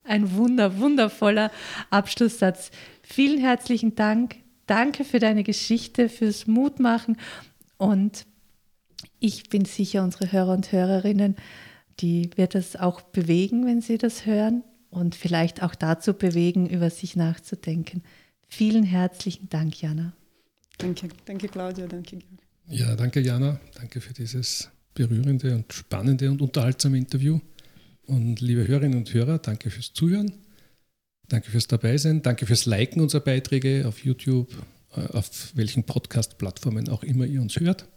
Ein 0.04 0.36
wunder, 0.36 0.78
wundervoller 0.80 1.52
Abschlusssatz. 1.90 2.72
Vielen 3.04 3.40
herzlichen 3.40 3.96
Dank. 3.96 4.38
Danke 4.66 5.06
für 5.06 5.20
deine 5.20 5.44
Geschichte, 5.44 6.10
fürs 6.10 6.48
Mutmachen. 6.48 7.18
Und 7.78 8.26
ich 9.20 9.50
bin 9.50 9.66
sicher, 9.66 10.04
unsere 10.04 10.32
Hörer 10.32 10.54
und 10.54 10.72
Hörerinnen, 10.72 11.36
die 12.00 12.30
wird 12.36 12.56
es 12.56 12.76
auch 12.76 13.02
bewegen, 13.02 13.66
wenn 13.66 13.82
sie 13.82 13.98
das 13.98 14.26
hören 14.26 14.64
und 14.90 15.16
vielleicht 15.16 15.62
auch 15.62 15.76
dazu 15.76 16.14
bewegen, 16.14 16.68
über 16.68 16.90
sich 16.90 17.16
nachzudenken. 17.16 18.04
Vielen 18.48 18.84
herzlichen 18.84 19.50
Dank, 19.50 19.82
Jana. 19.82 20.14
Danke, 20.78 21.10
danke 21.26 21.48
Claudia, 21.48 21.88
danke. 21.88 22.20
Ja, 22.68 22.96
danke 22.96 23.20
Jana, 23.20 23.60
danke 23.76 24.00
für 24.00 24.14
dieses 24.14 24.70
berührende 24.94 25.56
und 25.56 25.72
spannende 25.74 26.32
und 26.32 26.42
unterhaltsame 26.42 26.98
Interview. 26.98 27.40
Und 28.06 28.42
liebe 28.42 28.68
Hörerinnen 28.68 28.98
und 28.98 29.14
Hörer, 29.14 29.38
danke 29.40 29.70
fürs 29.70 29.94
Zuhören. 29.94 30.32
Danke 31.28 31.52
fürs 31.52 31.68
Dabeisein. 31.68 32.24
Danke 32.24 32.48
fürs 32.48 32.66
Liken 32.66 33.02
unserer 33.02 33.22
Beiträge 33.22 33.88
auf 33.88 34.04
YouTube, 34.04 34.52
äh, 34.96 35.02
auf 35.16 35.52
welchen 35.56 35.84
Podcast-Plattformen 35.84 36.90
auch 36.90 37.04
immer 37.04 37.26
ihr 37.26 37.42
uns 37.42 37.60
hört. 37.60 37.88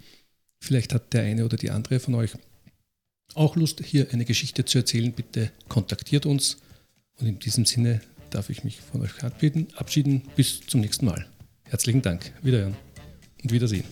Vielleicht 0.62 0.94
hat 0.94 1.12
der 1.12 1.24
eine 1.24 1.44
oder 1.44 1.56
die 1.56 1.72
andere 1.72 1.98
von 1.98 2.14
euch 2.14 2.34
auch 3.34 3.56
Lust, 3.56 3.82
hier 3.84 4.06
eine 4.12 4.24
Geschichte 4.24 4.64
zu 4.64 4.78
erzählen. 4.78 5.12
Bitte 5.12 5.50
kontaktiert 5.68 6.24
uns. 6.24 6.58
Und 7.18 7.26
in 7.26 7.40
diesem 7.40 7.64
Sinne 7.64 8.00
darf 8.30 8.48
ich 8.48 8.62
mich 8.62 8.80
von 8.80 9.00
euch 9.00 9.10
abschieden. 9.24 10.22
Bis 10.36 10.60
zum 10.60 10.80
nächsten 10.80 11.06
Mal. 11.06 11.26
Herzlichen 11.64 12.00
Dank. 12.00 12.32
Wiederhören 12.42 12.76
und 13.42 13.50
Wiedersehen. 13.50 13.82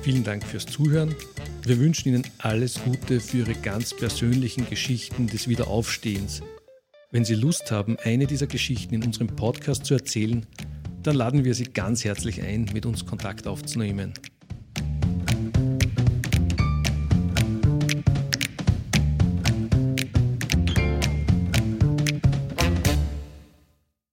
Vielen 0.00 0.24
Dank 0.24 0.46
fürs 0.46 0.64
Zuhören. 0.64 1.14
Wir 1.64 1.78
wünschen 1.78 2.08
Ihnen 2.08 2.26
alles 2.38 2.80
Gute 2.82 3.20
für 3.20 3.38
Ihre 3.40 3.54
ganz 3.54 3.94
persönlichen 3.94 4.70
Geschichten 4.70 5.26
des 5.26 5.46
Wiederaufstehens. 5.46 6.40
Wenn 7.12 7.24
Sie 7.24 7.34
Lust 7.34 7.72
haben, 7.72 7.96
eine 8.04 8.28
dieser 8.28 8.46
Geschichten 8.46 8.94
in 8.94 9.02
unserem 9.02 9.26
Podcast 9.26 9.84
zu 9.84 9.94
erzählen, 9.94 10.46
dann 11.02 11.16
laden 11.16 11.44
wir 11.44 11.54
Sie 11.54 11.64
ganz 11.64 12.04
herzlich 12.04 12.40
ein, 12.40 12.70
mit 12.72 12.86
uns 12.86 13.04
Kontakt 13.04 13.48
aufzunehmen. 13.48 14.14